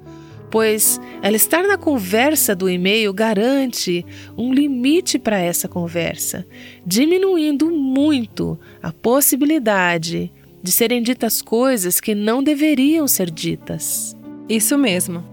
pois 0.51 1.01
ela 1.23 1.37
estar 1.37 1.63
na 1.63 1.77
conversa 1.77 2.55
do 2.55 2.69
e-mail 2.69 3.13
garante 3.13 4.05
um 4.37 4.53
limite 4.53 5.19
para 5.19 5.39
essa 5.39 5.69
conversa, 5.69 6.47
diminuindo 6.85 7.71
muito 7.71 8.59
a 8.83 8.93
possibilidade 8.93 10.33
de 10.63 10.73
serem 10.73 11.03
ditas 11.03 11.43
coisas 11.43 12.01
que 12.01 12.15
não 12.15 12.43
deveriam 12.43 13.07
ser 13.07 13.31
ditas. 13.31 14.17
Isso 14.49 14.77
mesmo. 14.77 15.25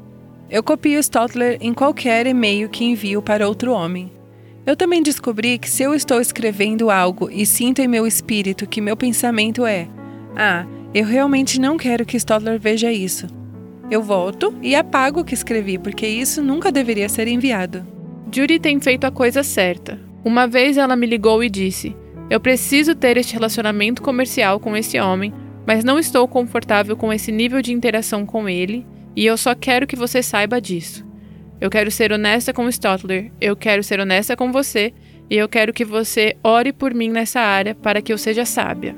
Eu 0.49 0.61
copio 0.61 0.99
Stotler 0.99 1.57
em 1.61 1.73
qualquer 1.73 2.27
e-mail 2.27 2.69
que 2.69 2.85
envio 2.85 3.21
para 3.21 3.47
outro 3.47 3.71
homem. 3.71 4.11
Eu 4.65 4.75
também 4.75 5.01
descobri 5.01 5.57
que 5.57 5.69
se 5.69 5.83
eu 5.83 5.93
estou 5.93 6.21
escrevendo 6.21 6.89
algo 6.89 7.29
e 7.31 7.45
sinto 7.45 7.79
em 7.79 7.87
meu 7.87 8.07
espírito 8.07 8.67
que 8.67 8.79
meu 8.79 8.95
pensamento 8.95 9.65
é 9.65 9.89
ah, 10.35 10.65
eu 10.93 11.05
realmente 11.05 11.59
não 11.59 11.77
quero 11.77 12.05
que 12.05 12.17
Stodler 12.17 12.59
veja 12.59 12.91
isso. 12.91 13.27
Eu 13.93 14.01
volto 14.01 14.57
e 14.59 14.73
apago 14.73 15.19
o 15.19 15.23
que 15.23 15.35
escrevi, 15.35 15.77
porque 15.77 16.07
isso 16.07 16.41
nunca 16.41 16.71
deveria 16.71 17.07
ser 17.07 17.27
enviado. 17.27 17.85
Judy 18.33 18.57
tem 18.57 18.79
feito 18.79 19.05
a 19.05 19.11
coisa 19.11 19.43
certa. 19.43 19.99
Uma 20.25 20.47
vez 20.47 20.77
ela 20.77 20.95
me 20.95 21.05
ligou 21.05 21.43
e 21.43 21.47
disse: 21.47 21.95
Eu 22.27 22.39
preciso 22.39 22.95
ter 22.95 23.17
este 23.17 23.35
relacionamento 23.35 24.01
comercial 24.01 24.59
com 24.59 24.75
esse 24.75 24.99
homem, 24.99 25.31
mas 25.63 25.83
não 25.83 25.99
estou 25.99 26.27
confortável 26.27 26.97
com 26.97 27.13
esse 27.13 27.31
nível 27.31 27.61
de 27.61 27.71
interação 27.71 28.25
com 28.25 28.49
ele, 28.49 28.83
e 29.15 29.27
eu 29.27 29.37
só 29.37 29.53
quero 29.53 29.85
que 29.85 29.95
você 29.95 30.23
saiba 30.23 30.59
disso. 30.59 31.05
Eu 31.61 31.69
quero 31.69 31.91
ser 31.91 32.11
honesta 32.11 32.51
com 32.51 32.67
Stotler, 32.69 33.31
eu 33.39 33.55
quero 33.55 33.83
ser 33.83 33.99
honesta 33.99 34.35
com 34.35 34.51
você, 34.51 34.91
e 35.29 35.37
eu 35.37 35.47
quero 35.47 35.71
que 35.71 35.85
você 35.85 36.35
ore 36.43 36.73
por 36.73 36.95
mim 36.95 37.09
nessa 37.09 37.41
área 37.41 37.75
para 37.75 38.01
que 38.01 38.11
eu 38.11 38.17
seja 38.17 38.43
sábia. 38.43 38.95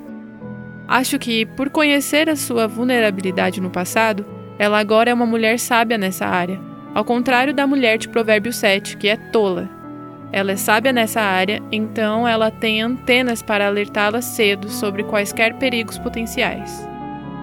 Acho 0.88 1.20
que, 1.20 1.46
por 1.46 1.70
conhecer 1.70 2.30
a 2.30 2.38
sua 2.38 2.66
vulnerabilidade 2.66 3.60
no 3.60 3.70
passado, 3.70 4.26
ela 4.58 4.80
agora 4.80 5.10
é 5.10 5.14
uma 5.14 5.26
mulher 5.26 5.60
sábia 5.60 5.98
nessa 5.98 6.26
área, 6.26 6.60
ao 6.94 7.04
contrário 7.04 7.54
da 7.54 7.68
mulher 7.68 7.98
de 7.98 8.08
Provérbio 8.08 8.54
7, 8.54 8.98
que 8.98 9.08
é 9.08 9.18
tola. 9.18 9.70
Ela 10.32 10.54
é 10.54 10.56
sábia 10.56 10.92
nessa 10.92 11.22
área, 11.22 11.62
então 11.72 12.28
ela 12.28 12.50
tem 12.50 12.82
antenas 12.82 13.42
para 13.42 13.68
alertá-la 13.68 14.22
cedo 14.22 14.70
sobre 14.70 15.04
quaisquer 15.04 15.56
perigos 15.56 15.98
potenciais. 15.98 16.88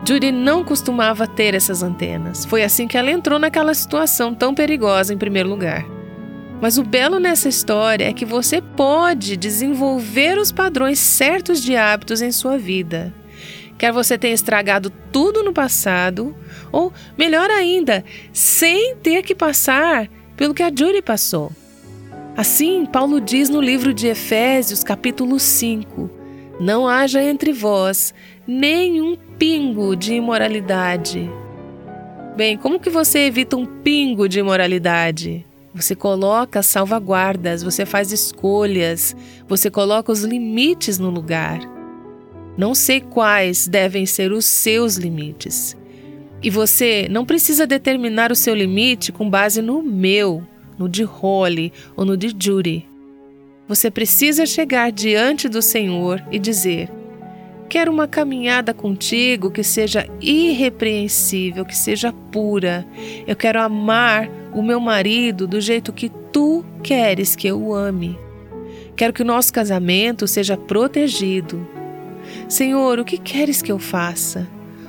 Judy 0.05 0.33
não 0.33 0.65
costumava 0.65 1.29
ter 1.29 1.55
essas 1.55 1.83
antenas. 1.83 2.45
Foi 2.45 2.65
assim 2.65 2.89
que 2.89 2.99
ela 2.99 3.11
entrou 3.11 3.39
naquela 3.39 3.73
situação 3.73 4.35
tão 4.35 4.53
perigosa 4.53 5.15
em 5.15 5.19
primeiro 5.19 5.49
lugar. 5.49 5.87
Mas 6.61 6.77
o 6.77 6.83
belo 6.83 7.21
nessa 7.21 7.49
história 7.49 8.09
é 8.09 8.13
que 8.13 8.25
você 8.25 8.61
pode 8.61 9.37
desenvolver 9.37 10.39
os 10.39 10.51
padrões 10.51 10.99
certos 10.99 11.63
de 11.63 11.77
hábitos 11.77 12.21
em 12.21 12.33
sua 12.33 12.59
vida. 12.59 13.13
Quer 13.83 13.91
você 13.91 14.17
tenha 14.17 14.33
estragado 14.33 14.93
tudo 15.11 15.43
no 15.43 15.53
passado, 15.53 16.37
ou 16.71 16.93
melhor 17.19 17.51
ainda, 17.51 18.05
sem 18.33 18.95
ter 18.95 19.25
que 19.25 19.35
passar 19.35 20.09
pelo 20.37 20.55
que 20.55 20.63
a 20.63 20.69
Judy 20.69 21.03
passou. 21.03 21.51
Assim, 22.37 22.87
Paulo 22.87 23.21
diz 23.21 23.49
no 23.49 23.61
livro 23.61 23.93
de 23.93 24.07
Efésios, 24.07 24.85
capítulo 24.85 25.41
5: 25.41 26.09
Não 26.61 26.87
haja 26.87 27.25
entre 27.25 27.53
vós 27.53 28.15
nenhum 28.47 29.17
pingo 29.37 29.97
de 29.97 30.15
imoralidade. 30.15 31.29
Bem, 32.37 32.57
como 32.57 32.79
que 32.79 32.89
você 32.89 33.27
evita 33.27 33.57
um 33.57 33.67
pingo 33.67 34.29
de 34.29 34.39
imoralidade? 34.39 35.45
Você 35.75 35.97
coloca 35.97 36.63
salvaguardas, 36.63 37.65
você 37.65 37.85
faz 37.85 38.13
escolhas, 38.13 39.17
você 39.49 39.69
coloca 39.69 40.13
os 40.13 40.23
limites 40.23 41.01
no 41.01 41.11
lugar. 41.11 41.82
Não 42.57 42.75
sei 42.75 43.01
quais 43.01 43.67
devem 43.67 44.05
ser 44.07 44.33
os 44.33 44.45
seus 44.45 44.97
limites. 44.97 45.77
E 46.43 46.51
você 46.51 47.07
não 47.11 47.25
precisa 47.25 47.67
determinar 47.67 48.33
o 48.33 48.37
seu 48.37 48.55
limite 48.55 49.13
com 49.13 49.31
base 49.31 49.63
no 49.63 49.83
meu, 49.83 50.43
no 50.79 50.89
de 50.89 51.03
Holly 51.03 51.73
ou 51.97 52.05
no 52.05 52.17
de 52.17 52.35
Judy. 52.37 52.87
Você 53.69 53.91
precisa 53.91 54.45
chegar 54.45 54.91
diante 54.91 55.49
do 55.49 55.63
Senhor 55.63 56.23
e 56.31 56.39
dizer: 56.39 56.91
Quero 57.69 57.91
uma 57.91 58.07
caminhada 58.07 58.75
contigo 58.75 59.51
que 59.51 59.63
seja 59.63 60.07
irrepreensível, 60.21 61.65
que 61.65 61.77
seja 61.77 62.13
pura. 62.13 62.85
Eu 63.27 63.35
quero 63.35 63.63
amar 63.63 64.29
o 64.53 64.61
meu 64.63 64.79
marido 64.79 65.47
do 65.47 65.61
jeito 65.61 65.93
que 65.93 66.11
tu 66.31 66.65
queres 66.83 67.35
que 67.35 67.47
eu 67.47 67.63
o 67.63 67.75
ame. 67.75 68.19
Quero 68.95 69.13
que 69.13 69.23
o 69.23 69.25
nosso 69.25 69.53
casamento 69.53 70.27
seja 70.27 70.57
protegido. 70.57 71.67
Senhor, 72.49 72.99
o 72.99 73.05
que 73.05 73.19
queres 73.19 73.63
que 73.63 73.73
eu 73.73 73.79
faça? 73.79 74.49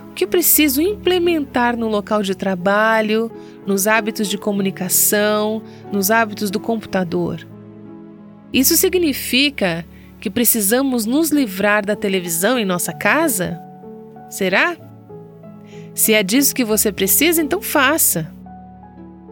O 0.10 0.14
que 0.14 0.28
preciso 0.28 0.82
implementar 0.82 1.76
no 1.76 1.88
local 1.88 2.22
de 2.22 2.36
trabalho, 2.36 3.32
nos 3.66 3.88
hábitos 3.88 4.28
de 4.30 4.38
comunicação, 4.38 5.64
nos 5.92 6.12
hábitos 6.12 6.52
do 6.52 6.60
computador? 6.60 7.48
Isso 8.54 8.78
significa 8.78 9.86
que 10.20 10.30
precisamos 10.30 11.06
nos 11.06 11.32
livrar 11.32 11.86
da 11.86 11.96
televisão 11.96 12.60
em 12.60 12.64
nossa 12.64 12.94
casa? 12.94 13.60
Será? 14.30 14.78
Se 15.96 16.14
é 16.14 16.24
disso 16.24 16.56
que 16.56 16.64
você 16.64 16.92
precisa, 16.92 17.42
então 17.42 17.62
faça. 17.62 18.32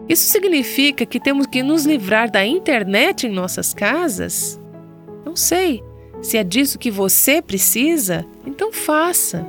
Isso 0.10 0.28
significa 0.30 1.06
que 1.06 1.20
temos 1.20 1.46
que 1.48 1.64
nos 1.64 1.86
livrar 1.86 2.30
da 2.30 2.46
internet 2.46 3.28
em 3.28 3.32
nossas 3.32 3.74
casas? 3.74 4.60
Não 5.26 5.36
sei. 5.36 5.82
Se 6.22 6.38
é 6.38 6.44
disso 6.44 6.78
que 6.78 6.92
você 6.92 7.42
precisa, 7.42 8.26
então 8.46 8.72
faça. 8.72 9.46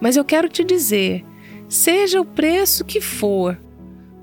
Mas 0.00 0.16
eu 0.16 0.24
quero 0.24 0.48
te 0.48 0.62
dizer: 0.62 1.24
seja 1.68 2.20
o 2.20 2.24
preço 2.24 2.84
que 2.84 3.00
for, 3.00 3.58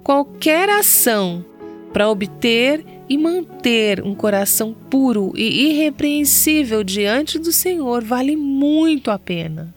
qualquer 0.03 0.69
ação 0.69 1.43
para 1.91 2.09
obter 2.09 2.85
e 3.07 3.17
manter 3.17 4.03
um 4.03 4.15
coração 4.15 4.73
puro 4.73 5.31
e 5.35 5.69
irrepreensível 5.69 6.83
diante 6.83 7.37
do 7.37 7.51
Senhor 7.51 8.03
vale 8.03 8.35
muito 8.35 9.11
a 9.11 9.19
pena. 9.19 9.73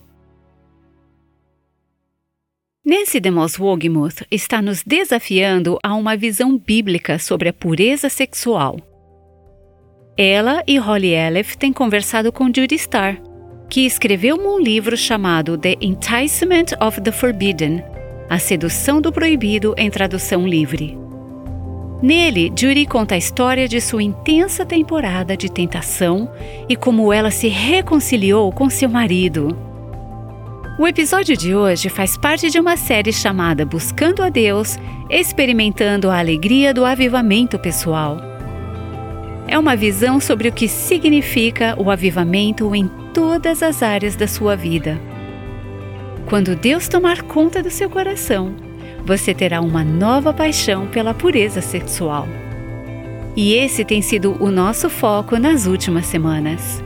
Nancy 2.84 3.20
DeMoss 3.20 3.58
Wogemuth 3.60 4.22
está 4.30 4.62
nos 4.62 4.82
desafiando 4.82 5.78
a 5.82 5.94
uma 5.94 6.16
visão 6.16 6.56
bíblica 6.56 7.18
sobre 7.18 7.50
a 7.50 7.52
pureza 7.52 8.08
sexual. 8.08 8.80
Ela 10.20 10.64
e 10.66 10.76
Holly 10.78 11.16
Aleph 11.16 11.54
têm 11.54 11.72
conversado 11.72 12.32
com 12.32 12.46
Judy 12.46 12.74
Starr, 12.74 13.22
que 13.70 13.86
escreveu 13.86 14.34
um 14.34 14.58
livro 14.58 14.96
chamado 14.96 15.56
The 15.56 15.76
Enticement 15.80 16.74
of 16.84 17.00
the 17.00 17.12
Forbidden 17.12 17.84
A 18.28 18.36
Sedução 18.36 19.00
do 19.00 19.12
Proibido 19.12 19.76
em 19.78 19.88
tradução 19.88 20.44
livre. 20.44 20.98
Nele, 22.02 22.48
Judy 22.48 22.84
conta 22.84 23.14
a 23.14 23.18
história 23.18 23.68
de 23.68 23.80
sua 23.80 24.02
intensa 24.02 24.66
temporada 24.66 25.36
de 25.36 25.48
tentação 25.48 26.28
e 26.68 26.74
como 26.74 27.12
ela 27.12 27.30
se 27.30 27.46
reconciliou 27.46 28.50
com 28.50 28.68
seu 28.68 28.88
marido. 28.88 29.56
O 30.80 30.86
episódio 30.88 31.36
de 31.36 31.54
hoje 31.54 31.88
faz 31.88 32.16
parte 32.16 32.50
de 32.50 32.58
uma 32.58 32.76
série 32.76 33.12
chamada 33.12 33.64
Buscando 33.64 34.24
a 34.24 34.28
Deus, 34.28 34.78
experimentando 35.08 36.10
a 36.10 36.18
alegria 36.18 36.74
do 36.74 36.84
avivamento 36.84 37.56
pessoal. 37.56 38.37
É 39.48 39.58
uma 39.58 39.74
visão 39.74 40.20
sobre 40.20 40.48
o 40.48 40.52
que 40.52 40.68
significa 40.68 41.74
o 41.80 41.90
avivamento 41.90 42.74
em 42.74 42.86
todas 43.14 43.62
as 43.62 43.82
áreas 43.82 44.14
da 44.14 44.28
sua 44.28 44.54
vida. 44.54 45.00
Quando 46.26 46.54
Deus 46.54 46.86
tomar 46.86 47.22
conta 47.22 47.62
do 47.62 47.70
seu 47.70 47.88
coração, 47.88 48.54
você 49.06 49.32
terá 49.32 49.62
uma 49.62 49.82
nova 49.82 50.34
paixão 50.34 50.86
pela 50.88 51.14
pureza 51.14 51.62
sexual. 51.62 52.28
E 53.34 53.54
esse 53.54 53.86
tem 53.86 54.02
sido 54.02 54.36
o 54.38 54.50
nosso 54.50 54.90
foco 54.90 55.38
nas 55.38 55.66
últimas 55.66 56.04
semanas. 56.04 56.84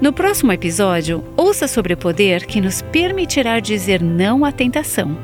No 0.00 0.12
próximo 0.12 0.50
episódio, 0.50 1.22
ouça 1.36 1.68
sobre 1.68 1.94
o 1.94 1.96
poder 1.96 2.44
que 2.44 2.60
nos 2.60 2.82
permitirá 2.82 3.60
dizer 3.60 4.02
não 4.02 4.44
à 4.44 4.50
tentação. 4.50 5.16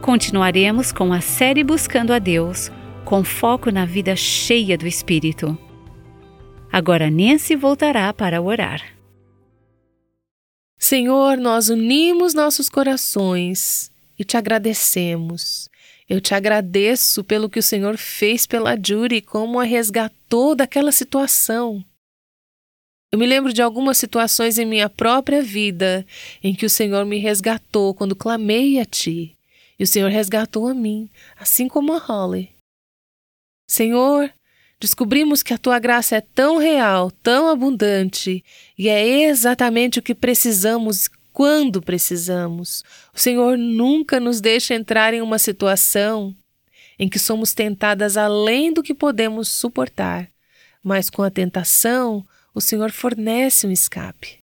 Continuaremos 0.00 0.90
com 0.90 1.12
a 1.12 1.20
série 1.20 1.62
Buscando 1.62 2.14
a 2.14 2.18
Deus, 2.18 2.70
com 3.08 3.24
foco 3.24 3.70
na 3.70 3.86
vida 3.86 4.14
cheia 4.14 4.76
do 4.76 4.86
Espírito. 4.86 5.56
Agora 6.70 7.10
Nancy 7.10 7.56
voltará 7.56 8.12
para 8.12 8.42
orar. 8.42 8.84
Senhor, 10.78 11.38
nós 11.38 11.70
unimos 11.70 12.34
nossos 12.34 12.68
corações 12.68 13.90
e 14.18 14.24
te 14.24 14.36
agradecemos. 14.36 15.70
Eu 16.06 16.20
te 16.20 16.34
agradeço 16.34 17.24
pelo 17.24 17.48
que 17.48 17.58
o 17.58 17.62
Senhor 17.62 17.96
fez 17.96 18.46
pela 18.46 18.76
Judy, 18.76 19.22
como 19.22 19.58
a 19.58 19.64
resgatou 19.64 20.54
daquela 20.54 20.92
situação. 20.92 21.82
Eu 23.10 23.18
me 23.18 23.26
lembro 23.26 23.54
de 23.54 23.62
algumas 23.62 23.96
situações 23.96 24.58
em 24.58 24.66
minha 24.66 24.90
própria 24.90 25.40
vida 25.40 26.06
em 26.44 26.54
que 26.54 26.66
o 26.66 26.70
Senhor 26.70 27.06
me 27.06 27.16
resgatou 27.16 27.94
quando 27.94 28.14
clamei 28.14 28.78
a 28.78 28.84
Ti, 28.84 29.34
e 29.78 29.82
o 29.82 29.86
Senhor 29.86 30.10
resgatou 30.10 30.68
a 30.68 30.74
mim, 30.74 31.08
assim 31.40 31.68
como 31.68 31.94
a 31.94 31.98
Holly. 31.98 32.57
Senhor, 33.68 34.32
descobrimos 34.80 35.42
que 35.42 35.52
a 35.52 35.58
Tua 35.58 35.78
graça 35.78 36.16
é 36.16 36.20
tão 36.20 36.56
real, 36.56 37.10
tão 37.10 37.48
abundante, 37.48 38.42
e 38.78 38.88
é 38.88 39.24
exatamente 39.24 39.98
o 39.98 40.02
que 40.02 40.14
precisamos 40.14 41.08
quando 41.32 41.82
precisamos. 41.82 42.82
O 43.14 43.20
Senhor 43.20 43.58
nunca 43.58 44.18
nos 44.18 44.40
deixa 44.40 44.74
entrar 44.74 45.12
em 45.12 45.20
uma 45.20 45.38
situação 45.38 46.34
em 46.98 47.08
que 47.08 47.18
somos 47.18 47.52
tentadas 47.52 48.16
além 48.16 48.72
do 48.72 48.82
que 48.82 48.92
podemos 48.92 49.48
suportar, 49.48 50.28
mas 50.82 51.08
com 51.08 51.22
a 51.22 51.30
tentação, 51.30 52.26
o 52.52 52.60
Senhor 52.60 52.90
fornece 52.90 53.66
um 53.66 53.70
escape. 53.70 54.38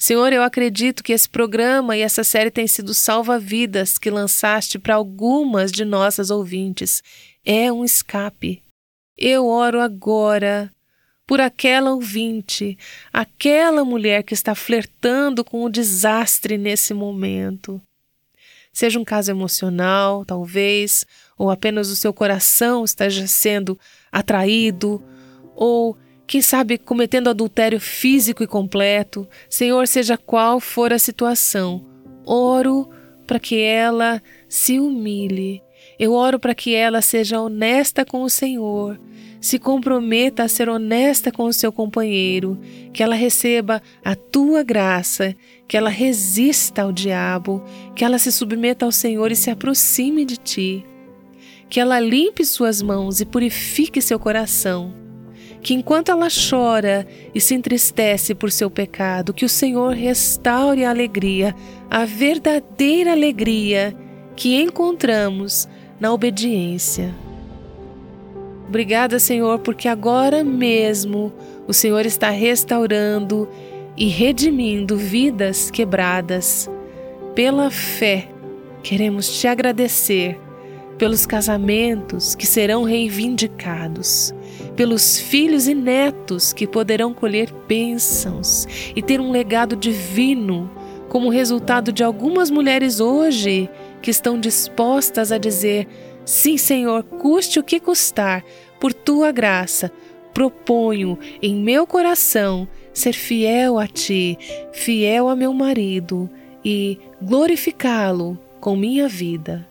Senhor, 0.00 0.32
eu 0.32 0.42
acredito 0.42 1.02
que 1.02 1.12
esse 1.12 1.28
programa 1.28 1.96
e 1.96 2.00
essa 2.00 2.22
série 2.22 2.52
têm 2.52 2.68
sido 2.68 2.94
salva-vidas 2.94 3.98
que 3.98 4.08
lançaste 4.08 4.78
para 4.78 4.94
algumas 4.94 5.72
de 5.72 5.84
nossas 5.84 6.30
ouvintes. 6.30 7.02
É 7.50 7.72
um 7.72 7.82
escape. 7.82 8.62
Eu 9.16 9.46
oro 9.46 9.80
agora 9.80 10.70
por 11.26 11.40
aquela 11.40 11.94
ouvinte, 11.94 12.76
aquela 13.10 13.86
mulher 13.86 14.22
que 14.22 14.34
está 14.34 14.54
flertando 14.54 15.42
com 15.42 15.64
o 15.64 15.70
desastre 15.70 16.58
nesse 16.58 16.92
momento. 16.92 17.80
Seja 18.70 19.00
um 19.00 19.04
caso 19.04 19.30
emocional, 19.30 20.26
talvez, 20.26 21.06
ou 21.38 21.50
apenas 21.50 21.88
o 21.88 21.96
seu 21.96 22.12
coração 22.12 22.84
esteja 22.84 23.26
sendo 23.26 23.78
atraído, 24.12 25.02
ou 25.56 25.96
quem 26.26 26.42
sabe 26.42 26.76
cometendo 26.76 27.30
adultério 27.30 27.80
físico 27.80 28.42
e 28.42 28.46
completo, 28.46 29.26
Senhor, 29.48 29.88
seja 29.88 30.18
qual 30.18 30.60
for 30.60 30.92
a 30.92 30.98
situação, 30.98 31.82
oro 32.26 32.90
para 33.26 33.40
que 33.40 33.58
ela 33.58 34.22
se 34.50 34.78
humilhe. 34.78 35.62
Eu 35.98 36.12
oro 36.12 36.38
para 36.38 36.54
que 36.54 36.74
ela 36.74 37.02
seja 37.02 37.40
honesta 37.40 38.04
com 38.04 38.22
o 38.22 38.30
Senhor, 38.30 39.00
se 39.40 39.58
comprometa 39.58 40.44
a 40.44 40.48
ser 40.48 40.68
honesta 40.68 41.32
com 41.32 41.44
o 41.44 41.52
seu 41.52 41.72
companheiro, 41.72 42.58
que 42.92 43.02
ela 43.02 43.16
receba 43.16 43.82
a 44.04 44.14
tua 44.14 44.62
graça, 44.62 45.34
que 45.66 45.76
ela 45.76 45.90
resista 45.90 46.82
ao 46.82 46.92
diabo, 46.92 47.62
que 47.96 48.04
ela 48.04 48.18
se 48.18 48.30
submeta 48.30 48.84
ao 48.84 48.92
Senhor 48.92 49.32
e 49.32 49.36
se 49.36 49.50
aproxime 49.50 50.24
de 50.24 50.36
ti, 50.36 50.86
que 51.68 51.80
ela 51.80 51.98
limpe 51.98 52.44
suas 52.44 52.80
mãos 52.80 53.20
e 53.20 53.26
purifique 53.26 54.00
seu 54.00 54.18
coração. 54.18 54.94
Que 55.60 55.74
enquanto 55.74 56.12
ela 56.12 56.28
chora 56.28 57.04
e 57.34 57.40
se 57.40 57.52
entristece 57.52 58.32
por 58.32 58.52
seu 58.52 58.70
pecado, 58.70 59.34
que 59.34 59.44
o 59.44 59.48
Senhor 59.48 59.92
restaure 59.92 60.84
a 60.84 60.90
alegria, 60.90 61.52
a 61.90 62.04
verdadeira 62.04 63.10
alegria 63.10 63.94
que 64.36 64.54
encontramos 64.54 65.68
na 66.00 66.12
obediência. 66.12 67.14
Obrigada, 68.68 69.18
Senhor, 69.18 69.58
porque 69.60 69.88
agora 69.88 70.44
mesmo 70.44 71.32
o 71.66 71.72
Senhor 71.72 72.04
está 72.04 72.30
restaurando 72.30 73.48
e 73.96 74.08
redimindo 74.08 74.96
vidas 74.96 75.70
quebradas. 75.70 76.68
Pela 77.34 77.70
fé, 77.70 78.28
queremos 78.82 79.40
te 79.40 79.46
agradecer 79.46 80.38
pelos 80.98 81.24
casamentos 81.24 82.34
que 82.34 82.46
serão 82.46 82.82
reivindicados 82.82 84.34
pelos 84.78 85.18
filhos 85.18 85.66
e 85.66 85.74
netos 85.74 86.52
que 86.52 86.64
poderão 86.64 87.12
colher 87.12 87.52
bênçãos 87.66 88.64
e 88.94 89.02
ter 89.02 89.20
um 89.20 89.32
legado 89.32 89.74
divino, 89.74 90.70
como 91.08 91.30
resultado 91.30 91.90
de 91.90 92.04
algumas 92.04 92.48
mulheres 92.48 93.00
hoje 93.00 93.68
que 93.98 94.10
estão 94.10 94.38
dispostas 94.38 95.32
a 95.32 95.38
dizer: 95.38 95.86
Sim, 96.24 96.56
Senhor, 96.56 97.02
custe 97.02 97.58
o 97.58 97.64
que 97.64 97.80
custar, 97.80 98.44
por 98.80 98.92
tua 98.92 99.32
graça, 99.32 99.90
proponho 100.32 101.18
em 101.42 101.54
meu 101.56 101.86
coração 101.86 102.68
ser 102.92 103.12
fiel 103.12 103.78
a 103.78 103.86
ti, 103.86 104.38
fiel 104.72 105.28
a 105.28 105.36
meu 105.36 105.52
marido 105.52 106.28
e 106.64 106.98
glorificá-lo 107.22 108.38
com 108.60 108.76
minha 108.76 109.08
vida. 109.08 109.66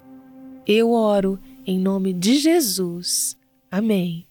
Eu 0.65 0.91
oro 0.91 1.39
em 1.65 1.79
nome 1.79 2.13
de 2.13 2.35
Jesus. 2.35 3.37
Amém. 3.71 4.26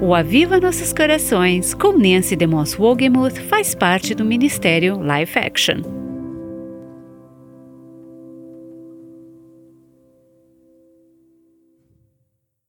O 0.00 0.14
Aviva 0.14 0.60
Nossos 0.60 0.92
Corações, 0.92 1.74
com 1.74 1.90
Nancy 1.90 2.36
DeMoss 2.36 2.78
Wogemuth, 2.78 3.40
faz 3.48 3.74
parte 3.74 4.14
do 4.14 4.24
Ministério 4.24 4.96
Life 5.02 5.36
Action. 5.36 6.07